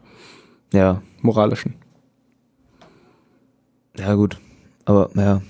[0.72, 1.74] ja, Moralischen.
[3.99, 4.39] ja gut,
[4.85, 5.43] aber ja.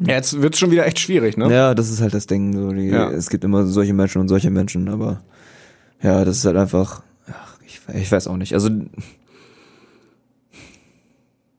[0.00, 1.52] Ja, jetzt wird's schon wieder echt schwierig, ne?
[1.52, 2.52] Ja, das ist halt das Ding.
[2.56, 3.10] So, die, Ja.
[3.10, 5.22] Es gibt immer solche Menschen und solche Menschen, aber
[6.00, 8.54] ja, das ist halt einfach, ach, ich, ich weiß auch nicht.
[8.54, 8.70] Also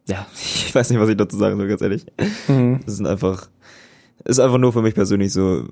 [0.07, 2.05] ja, ich weiß nicht, was ich dazu sagen soll, ganz ehrlich.
[2.47, 2.79] Mhm.
[2.85, 3.49] Das sind einfach,
[4.25, 5.65] ist einfach nur für mich persönlich so,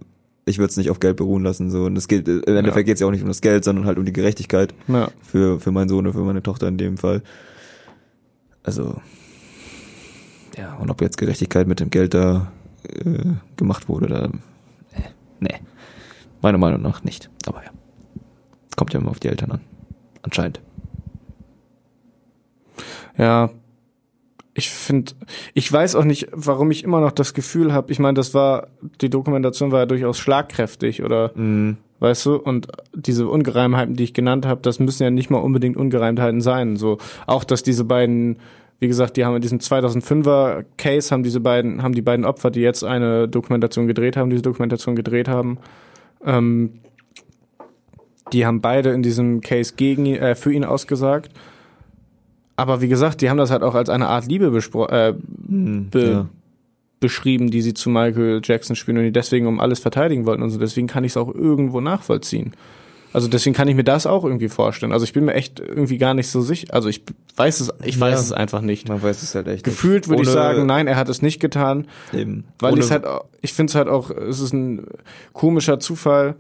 [0.46, 1.70] ich würde es nicht auf Geld beruhen lassen.
[1.72, 1.86] So.
[1.86, 3.98] Und es geht, im Endeffekt geht es ja auch nicht um das Geld, sondern halt
[3.98, 5.10] um die Gerechtigkeit Ja.
[5.22, 7.22] für, für meinen Sohn und für meine Tochter in dem Fall.
[8.64, 9.00] Also,
[10.58, 12.52] ja, und ob jetzt Gerechtigkeit mit dem Geld da
[12.84, 15.56] äh, gemacht wurde, da, äh, nee,
[16.42, 17.30] meiner Meinung nach nicht.
[17.46, 17.70] Aber ja,
[18.76, 19.62] kommt ja immer auf die Eltern an.
[20.24, 20.62] Anscheinend.
[23.18, 23.50] Ja,
[24.54, 25.14] ich finde,
[25.54, 28.70] ich weiß auch nicht, warum ich immer noch das Gefühl habe, ich meine, das war,
[29.02, 31.32] die Dokumentation war ja durchaus schlagkräftig oder,
[32.00, 35.78] weißt du, und diese Ungereimheiten, die ich genannt habe, das müssen ja nicht mal unbedingt
[35.78, 36.98] Ungereimtheiten sein, so,
[37.28, 38.38] auch, dass diese beiden,
[38.80, 42.52] wie gesagt, die haben in diesem 2005er Case, haben diese beiden, haben die beiden Opfer,
[42.52, 45.58] die jetzt eine Dokumentation gedreht haben, diese Dokumentation gedreht haben,
[46.24, 46.80] ähm,
[48.34, 51.32] die haben beide in diesem Case gegen äh, für ihn ausgesagt.
[52.56, 55.14] Aber wie gesagt, die haben das halt auch als eine Art Liebe äh,
[55.48, 56.30] be ja.
[57.00, 60.50] beschrieben, die sie zu Michael Jackson spielen und die deswegen um alles verteidigen wollten und
[60.50, 60.60] so.
[60.60, 62.54] Deswegen kann ich es auch irgendwo nachvollziehen.
[63.14, 64.92] Also deswegen kann ich mir das auch irgendwie vorstellen.
[64.92, 66.74] Also ich bin mir echt irgendwie gar nicht so sicher.
[66.74, 67.04] Also ich
[67.36, 68.20] weiß es, ich weiß Ja.
[68.20, 68.90] es einfach nicht.
[68.90, 71.88] Man weiß es halt echt Gefühlt würde ich sagen, nein, er hat es nicht getan.
[72.14, 72.44] Eben.
[72.60, 74.86] Weil Ohne- ich halt, auch- ich finde es halt auch, es ist ein
[75.34, 76.36] komischer Zufall,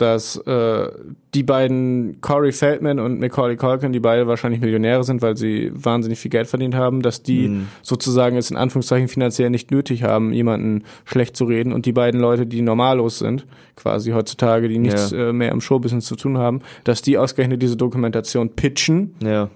[0.00, 0.88] dass äh,
[1.34, 6.18] die beiden Corey Feldman und Macaulay Culkin, die beide wahrscheinlich Millionäre sind, weil sie wahnsinnig
[6.18, 7.68] viel Geld verdient haben, dass die Mhm.
[7.82, 12.20] sozusagen es in Anführungszeichen finanziell nicht nötig haben, jemanden schlecht zu reden und die beiden
[12.20, 13.46] Leute, die normallos sind,
[13.76, 15.28] quasi heutzutage, die nichts Ja.
[15.28, 19.50] äh, mehr im Showbusiness zu tun haben, dass die ausgerechnet diese Dokumentation pitchen Ja.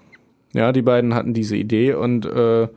[0.53, 2.69] ja, die beiden hatten diese Idee und äh,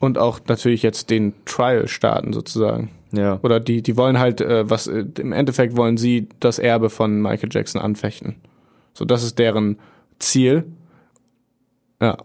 [0.00, 2.90] und auch natürlich jetzt den Trial starten sozusagen.
[3.16, 3.38] Ja.
[3.42, 7.20] Oder die die wollen halt äh, was äh, im Endeffekt wollen sie das Erbe von
[7.20, 8.36] Michael Jackson anfechten.
[8.92, 9.78] So das ist deren
[10.18, 10.64] Ziel.
[12.00, 12.16] Ja.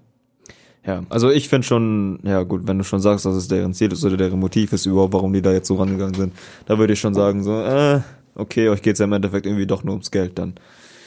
[0.85, 3.91] Ja, also ich finde schon, ja gut, wenn du schon sagst, dass es deren Ziel
[3.91, 6.33] ist oder deren Motiv ist überhaupt, warum die da jetzt so rangegangen sind,
[6.65, 7.99] da würde ich schon sagen, so, äh,
[8.33, 10.53] okay, euch geht's ja im Endeffekt irgendwie doch nur ums Geld dann.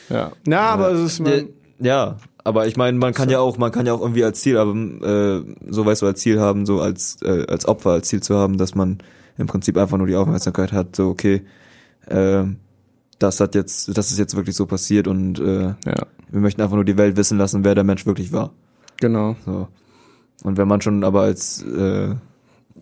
[0.08, 0.30] Ja.
[0.46, 1.42] Na, aber es ist Ja,
[1.80, 4.58] ja, aber ich meine, man kann ja auch, man kann ja auch irgendwie als Ziel
[4.58, 8.22] haben, äh, so weißt du, als Ziel haben, so als, äh, als Opfer als Ziel
[8.22, 8.98] zu haben, dass man
[9.38, 11.42] im Prinzip einfach nur die Aufmerksamkeit hat, so okay,
[12.06, 12.44] äh,
[13.18, 16.76] das hat jetzt, das ist jetzt wirklich so passiert und äh, ja, wir möchten einfach
[16.76, 18.52] nur die Welt wissen lassen, wer der Mensch wirklich war.
[18.98, 19.36] genau.
[19.44, 19.68] So.
[20.42, 22.14] Und wenn man schon aber als äh,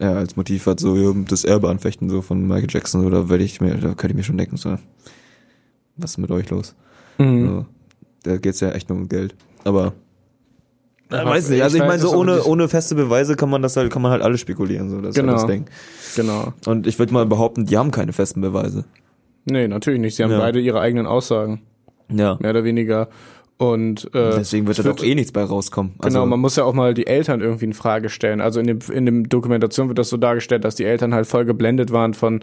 [0.01, 3.45] ja, als Motiv hat, so das Erbe anfechten, so von Michael Jackson, so, da werde
[3.45, 4.79] ich mir, da könnte ich mir schon denken, so,
[5.97, 6.75] was ist mit euch los?
[7.19, 7.47] Mhm.
[7.47, 7.67] So,
[8.23, 9.35] da geht's ja echt nur um Geld.
[9.65, 9.93] Aber
[11.11, 13.77] Ja, weiß nicht, also ich ich meine, so ohne, ohne feste Beweise kann man das
[13.77, 15.33] halt, kann man halt alles spekulieren, so, das ist Genau.
[15.33, 15.65] halt das Ding.
[16.17, 16.53] Genau.
[16.67, 18.85] Und ich würde mal behaupten, die haben keine festen Beweise.
[19.45, 20.17] Nee, natürlich nicht.
[20.17, 20.39] Sie haben Ja.
[20.39, 21.63] beide ihre eigenen Aussagen,
[22.13, 22.37] Ja.
[22.41, 23.09] mehr oder weniger.
[23.57, 25.93] Und äh, Deswegen wird da doch eh nichts bei rauskommen.
[26.01, 28.41] Genau, man muss ja auch mal die Eltern irgendwie in Frage stellen.
[28.41, 31.45] Also in dem in dem Dokumentation wird das so dargestellt, dass die Eltern halt voll
[31.45, 32.41] geblendet waren von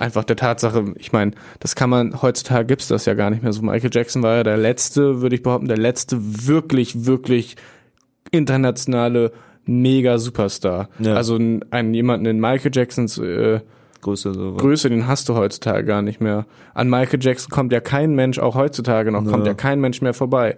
[0.00, 3.52] einfach der Tatsache, ich meine, das kann man, heutzutage gibt's das ja gar nicht mehr
[3.52, 3.62] so.
[3.62, 7.56] Michael Jackson war ja der letzte, würde ich behaupten, der letzte wirklich, wirklich
[8.30, 9.32] internationale
[9.66, 10.88] Mega-Superstar.
[10.98, 11.14] Ja.
[11.14, 13.60] Also ein, einen, jemanden in Michael Jacksons äh,
[14.00, 14.54] Größe, so.
[14.54, 16.46] Größe, den hast du heutzutage gar nicht mehr.
[16.72, 19.52] An Michael Jackson kommt ja kein Mensch, auch heutzutage noch, kommt Ja.
[19.52, 20.56] ja kein Mensch mehr vorbei.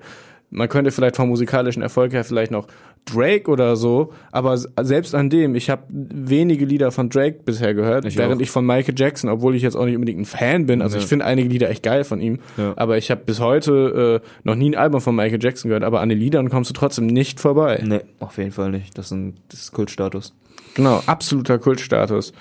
[0.55, 2.66] Man könnte vielleicht vom musikalischen Erfolg her vielleicht noch
[3.07, 8.05] Drake oder so, aber selbst an dem, ich habe wenige Lieder von Drake bisher gehört,
[8.05, 8.40] Ich während auch.
[8.40, 11.03] ich von Michael Jackson, obwohl ich jetzt auch nicht unbedingt ein Fan bin, also Ja.
[11.03, 12.74] ich finde einige Lieder echt geil von ihm, Ja.
[12.76, 16.00] aber ich habe bis heute äh, noch nie ein Album von Michael Jackson gehört, aber
[16.00, 17.82] an den Liedern kommst du trotzdem nicht vorbei.
[17.84, 18.96] Nee, auf jeden Fall nicht.
[18.96, 20.32] Das ist, ein, das ist Kultstatus.
[20.74, 22.32] Genau, absoluter Kultstatus.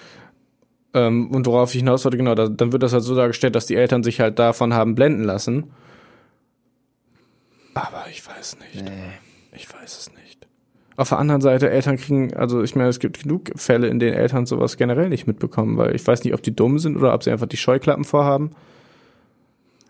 [0.94, 3.66] Ähm, und worauf ich hinaus wollte, genau, da, dann wird das halt so dargestellt, dass
[3.66, 5.72] die Eltern sich halt davon haben blenden lassen.
[7.74, 8.92] Aber ich weiß nicht.
[9.54, 10.48] Ich weiß es nicht.
[10.98, 14.14] Auf der anderen Seite, Eltern kriegen, also ich meine, es gibt genug Fälle, in denen
[14.14, 17.24] Eltern sowas generell nicht mitbekommen, weil ich weiß nicht, ob die dumm sind oder ob
[17.24, 18.52] sie einfach die Scheuklappen vorhaben.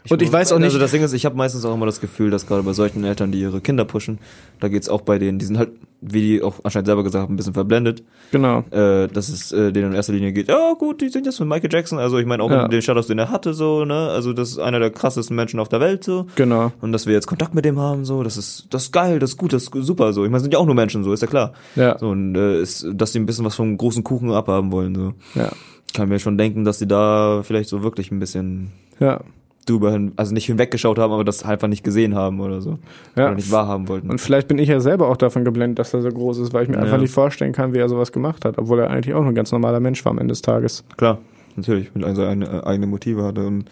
[0.09, 2.01] Und ich weiß auch nicht- Also das Ding ist, ich habe meistens auch immer das
[2.01, 4.17] Gefühl, dass gerade bei solchen Eltern, die ihre Kinder pushen,
[4.59, 5.69] da geht's auch bei denen, die sind halt,
[6.01, 8.59] wie die auch anscheinend selber gesagt haben, ein bisschen verblendet, Genau.
[8.71, 11.47] äh, dass es äh, denen in erster Linie geht, ja gut, die sind jetzt mit
[11.49, 12.67] Michael Jackson, also ich meine auch Ja.
[12.67, 15.69] den Shadows, den er hatte, so, ne, also das ist einer der krassesten Menschen auf
[15.69, 16.25] der Welt, so.
[16.35, 16.71] Genau.
[16.81, 19.31] Und dass wir jetzt Kontakt mit dem haben, so, das ist, das ist geil, das
[19.31, 20.23] ist gut, das ist super, so.
[20.25, 21.53] Ich meine, sind ja auch nur Menschen, so, ist ja klar.
[21.75, 21.99] Ja.
[21.99, 25.13] So, und äh, ist, dass die ein bisschen was vom großen Kuchen abhaben wollen, so.
[25.39, 25.51] Ja.
[25.93, 29.19] Kann mir schon denken, dass die da vielleicht so wirklich ein bisschen Ja.
[29.65, 32.79] Drüber hin, also nicht hinweggeschaut haben, aber das einfach nicht gesehen haben oder so.
[33.15, 33.27] Ja.
[33.27, 34.09] Oder nicht wahrhaben wollten.
[34.09, 36.63] Und vielleicht bin ich ja selber auch davon geblendet, dass er so groß ist, weil
[36.63, 36.81] ich mir Ja.
[36.83, 39.51] einfach nicht vorstellen kann, wie er sowas gemacht hat, obwohl er eigentlich auch ein ganz
[39.51, 40.83] normaler Mensch war am Ende des Tages.
[40.97, 41.19] Klar,
[41.55, 43.65] natürlich, mit also eine, eigene Motive hatte und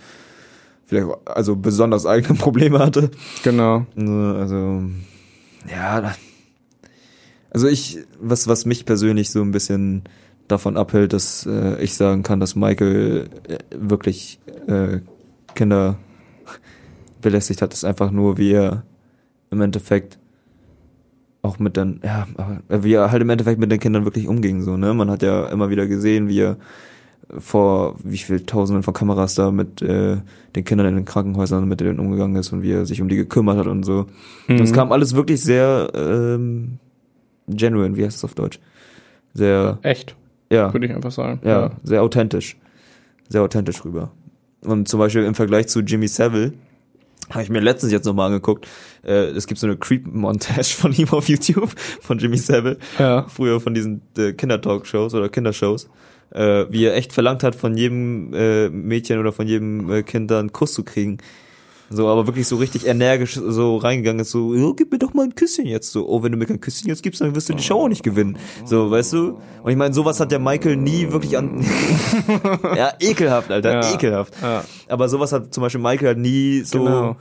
[0.85, 3.09] vielleicht auch, also besonders eigene Probleme hatte.
[3.43, 3.85] Genau.
[3.95, 4.83] Ne, Also,
[5.71, 6.13] ja,
[7.51, 10.03] also ich, was, was mich persönlich so ein bisschen
[10.47, 14.99] davon abhält, dass äh, ich sagen kann, dass Michael äh, wirklich äh,
[15.59, 15.97] Kinder
[17.21, 18.83] belästigt hat, ist einfach nur, wie er
[19.51, 20.17] im Endeffekt
[21.41, 22.27] auch mit den, ja,
[22.69, 24.93] wie er halt im Endeffekt mit den Kindern wirklich umging, so, ne?
[24.93, 26.57] Man hat ja immer wieder gesehen, wie er
[27.37, 30.17] vor wie viel Tausenden von Kameras da mit äh,
[30.55, 33.17] den Kindern in den Krankenhäusern mit denen umgegangen ist und wie er sich um die
[33.17, 34.07] gekümmert hat und so.
[34.47, 34.57] Mhm.
[34.57, 36.79] Das kam alles wirklich sehr ähm,
[37.47, 38.59] genuine, wie heißt es auf Deutsch?
[39.33, 40.15] Sehr, Echt,
[40.49, 41.41] ja, würde ich einfach sagen.
[41.43, 42.57] ja, sehr authentisch.
[43.27, 44.11] Sehr authentisch rüber.
[44.61, 46.53] Und zum Beispiel im Vergleich zu Jimmy Savile,
[47.29, 48.67] habe ich mir letztens jetzt nochmal angeguckt,
[49.05, 51.69] äh, es gibt so eine Creep-Montage von ihm auf YouTube,
[52.01, 53.25] von Jimmy Savile, Ja.
[53.27, 55.89] früher von diesen äh, Kindertalkshows oder Kindershows,
[56.31, 60.31] äh, wie er echt verlangt hat, von jedem äh, Mädchen oder von jedem äh, Kind
[60.31, 61.17] da einen Kuss zu kriegen.
[61.91, 65.23] So, aber wirklich so richtig energisch so reingegangen ist, so, ja, gib mir doch mal
[65.23, 65.91] ein Küsschen jetzt.
[65.91, 67.87] So, oh, wenn du mir kein Küsschen jetzt gibst, dann wirst du die Show auch
[67.87, 68.37] nicht gewinnen.
[68.65, 69.39] So, weißt du?
[69.63, 71.65] Und ich meine, sowas hat der Michael nie wirklich an.
[72.75, 73.93] ja, ekelhaft, Alter, Ja.
[73.93, 74.33] ekelhaft.
[74.41, 74.63] Ja.
[74.87, 77.15] Aber sowas hat zum Beispiel Michael halt nie so Genau.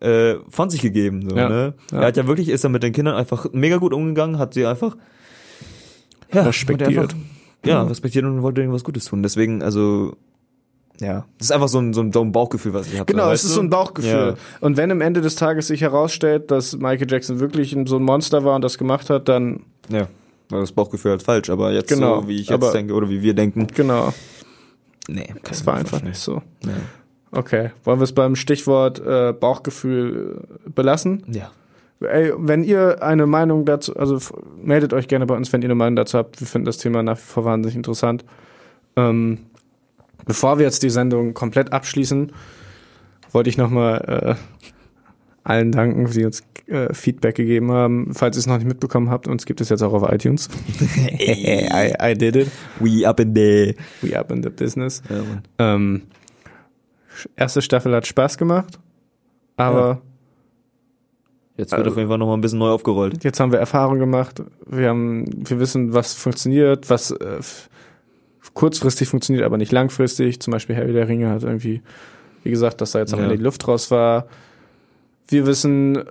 [0.00, 1.28] äh, von sich gegeben.
[1.28, 1.48] So, Ja.
[1.48, 1.74] ne?
[1.92, 2.00] Ja.
[2.00, 4.66] Er hat ja wirklich, ist er mit den Kindern einfach mega gut umgegangen, hat sie
[4.66, 4.96] einfach
[6.32, 6.88] ja, Respektiert.
[7.12, 7.16] Einfach,
[7.64, 9.22] ja, respektiert und wollte ihnen was Gutes tun.
[9.22, 10.16] Deswegen, also,
[11.00, 13.04] ja, das ist einfach so ein, so ein, so ein Bauchgefühl, was ich habe.
[13.10, 14.10] Genau, es ist so ein Bauchgefühl.
[14.10, 14.34] Ja.
[14.60, 18.44] Und wenn am Ende des Tages sich herausstellt, dass Michael Jackson wirklich so ein Monster
[18.44, 20.08] war und das gemacht hat, dann Ja,
[20.50, 23.08] war das Bauchgefühl halt falsch, aber jetzt Genau, so, wie ich jetzt aber- denke oder
[23.08, 24.12] wie wir denken, genau,
[25.08, 26.42] nee, das war einfach nicht so.
[26.64, 26.72] Nee.
[27.30, 31.24] Okay, wollen wir es beim Stichwort äh, Bauchgefühl äh, belassen?
[31.30, 31.50] Ja.
[32.00, 34.18] Ey, wenn ihr eine Meinung dazu, also
[34.62, 36.40] meldet euch gerne bei uns, wenn ihr eine Meinung dazu habt.
[36.40, 38.24] Wir finden das Thema nach wie vor wahnsinnig interessant.
[38.96, 39.38] Ähm,
[40.28, 42.30] bevor wir jetzt die Sendung komplett abschließen,
[43.32, 44.68] wollte ich nochmal äh,
[45.42, 48.14] allen danken, die uns äh, Feedback gegeben haben.
[48.14, 50.48] Falls ihr es noch nicht mitbekommen habt, uns gibt es jetzt auch auf iTunes.
[51.18, 52.50] I, I did it.
[52.78, 53.74] We up in there.
[54.02, 55.02] We up in the business.
[55.08, 55.22] Ja.
[55.58, 56.02] Ähm,
[57.36, 58.78] erste Staffel hat Spaß gemacht,
[59.56, 60.00] aber
[61.56, 63.24] Jetzt wird Also- auf jeden Fall noch mal ein bisschen neu aufgerollt.
[63.24, 64.42] jetzt haben wir Erfahrung gemacht.
[64.66, 67.40] Wir haben, wir wissen, was funktioniert, was äh,
[68.54, 70.40] kurzfristig funktioniert, aber nicht langfristig.
[70.40, 71.82] Zum Beispiel Harry der Ringe hat irgendwie,
[72.44, 73.24] wie gesagt, dass da jetzt am Ja.
[73.26, 74.26] Ende die Luft raus war.
[75.28, 76.02] Wir wissen, äh,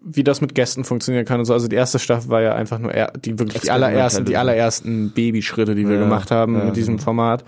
[0.00, 1.52] wie das mit Gästen funktionieren kann und so.
[1.52, 4.38] Also die erste Staffel war ja einfach nur die wirklich die allerersten, die Experimentelle.
[4.38, 6.98] allerersten Babyschritte, die wir Ja, gemacht haben ja, mit diesem.
[6.98, 7.44] Format.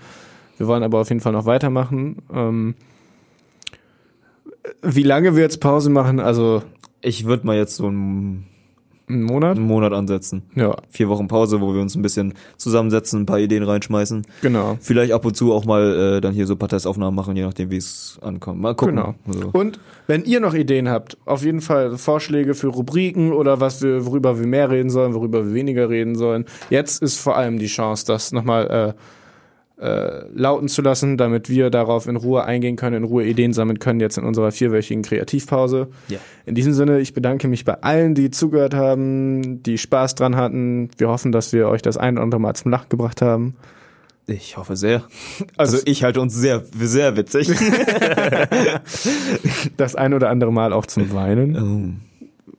[0.57, 2.17] Wir wollen aber auf jeden Fall noch weitermachen.
[2.33, 2.75] Ähm,
[4.81, 6.19] wie lange wir jetzt Pause machen?
[6.19, 6.63] Also
[7.01, 8.45] Ich würde mal jetzt so einen,
[9.09, 9.57] einen Monat?
[9.57, 10.43] einen Monat ansetzen.
[10.55, 14.23] Ja, Vier Wochen Pause, wo wir uns ein bisschen zusammensetzen, ein paar Ideen reinschmeißen.
[14.41, 14.77] genau.
[14.81, 17.43] Vielleicht ab und zu auch mal äh, dann hier so ein paar Testaufnahmen machen, je
[17.43, 18.61] nachdem, wie es ankommt.
[18.61, 18.95] Mal gucken.
[18.95, 19.15] Genau.
[19.27, 19.49] So.
[19.53, 24.05] Und wenn ihr noch Ideen habt, auf jeden Fall Vorschläge für Rubriken oder was wir,
[24.05, 26.45] worüber wir mehr reden sollen, worüber wir weniger reden sollen.
[26.69, 29.18] Jetzt ist vor allem die Chance, das nochmal äh,
[29.79, 33.79] äh, lauten zu lassen, damit wir darauf in Ruhe eingehen können, in Ruhe Ideen sammeln
[33.79, 35.87] können, jetzt in unserer vierwöchigen Kreativpause.
[36.09, 36.19] Ja.
[36.45, 40.89] In diesem Sinne, ich bedanke mich bei allen, die zugehört haben, die Spaß dran hatten.
[40.97, 43.55] Wir hoffen, dass wir euch das ein oder andere Mal zum Lachen gebracht haben.
[44.27, 45.03] Ich hoffe sehr.
[45.57, 47.49] Also ich halte uns sehr, sehr witzig.
[49.77, 52.01] Das ein oder andere Mal auch zum Weinen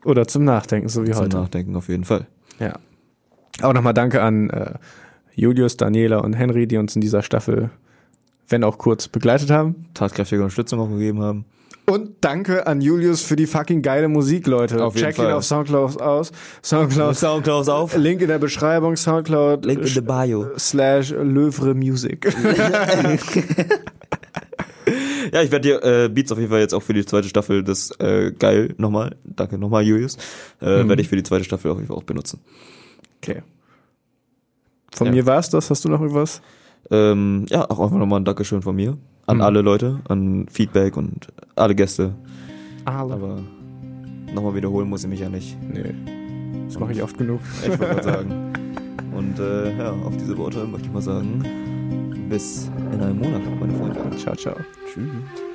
[0.04, 1.36] oh, oder zum Nachdenken, so wie zum heute.
[1.36, 2.26] Nachdenken auf jeden Fall.
[2.58, 2.72] Ja.
[3.62, 4.74] Auch nochmal danke an äh,
[5.40, 7.70] Julius, Daniela und Henry, die uns in dieser Staffel,
[8.48, 9.86] wenn auch kurz, begleitet haben.
[9.94, 11.44] Tatkräftige Unterstützung auch gegeben haben.
[11.86, 14.84] Und danke an Julius für die fucking geile Musik, Leute.
[14.84, 16.30] Auf jeden Check ihn auf Soundcloud aus.
[16.62, 17.16] Soundcloud.
[17.16, 17.96] Soundcloud auf.
[17.96, 19.64] Link in der Beschreibung, Soundcloud.
[19.64, 20.46] Link in the bio.
[20.58, 22.32] Slash Löwre Music.
[25.32, 27.62] Ja, ich werde dir äh, Beats auf jeden Fall jetzt auch für die zweite Staffel,
[27.62, 30.16] das äh, geil nochmal, danke nochmal Julius,
[30.60, 30.88] äh, Mhm.
[30.88, 32.40] werde ich für die zweite Staffel auf jeden Fall auch benutzen.
[33.22, 33.42] Okay.
[34.92, 35.12] Von Ja.
[35.12, 35.70] mir war's das.
[35.70, 36.40] Hast du noch irgendwas?
[36.90, 39.42] Ähm, ja, auch einfach nochmal ein Dankeschön von mir an Mhm.
[39.42, 42.14] alle Leute, an Feedback und alle Gäste.
[42.84, 43.14] Ale.
[43.14, 43.38] Aber
[44.34, 45.56] nochmal wiederholen muss ich mich ja nicht.
[45.62, 45.94] Nee.
[46.66, 47.40] Das mache ich oft genug.
[47.62, 48.52] Ich wollte gerade sagen.
[49.16, 51.44] Und äh, ja, auf diese Worte möchte ich mal sagen,
[52.28, 54.16] bis in einem Monat, meine Freunde.
[54.16, 54.56] Ciao, ciao.
[54.92, 55.49] Tschüss.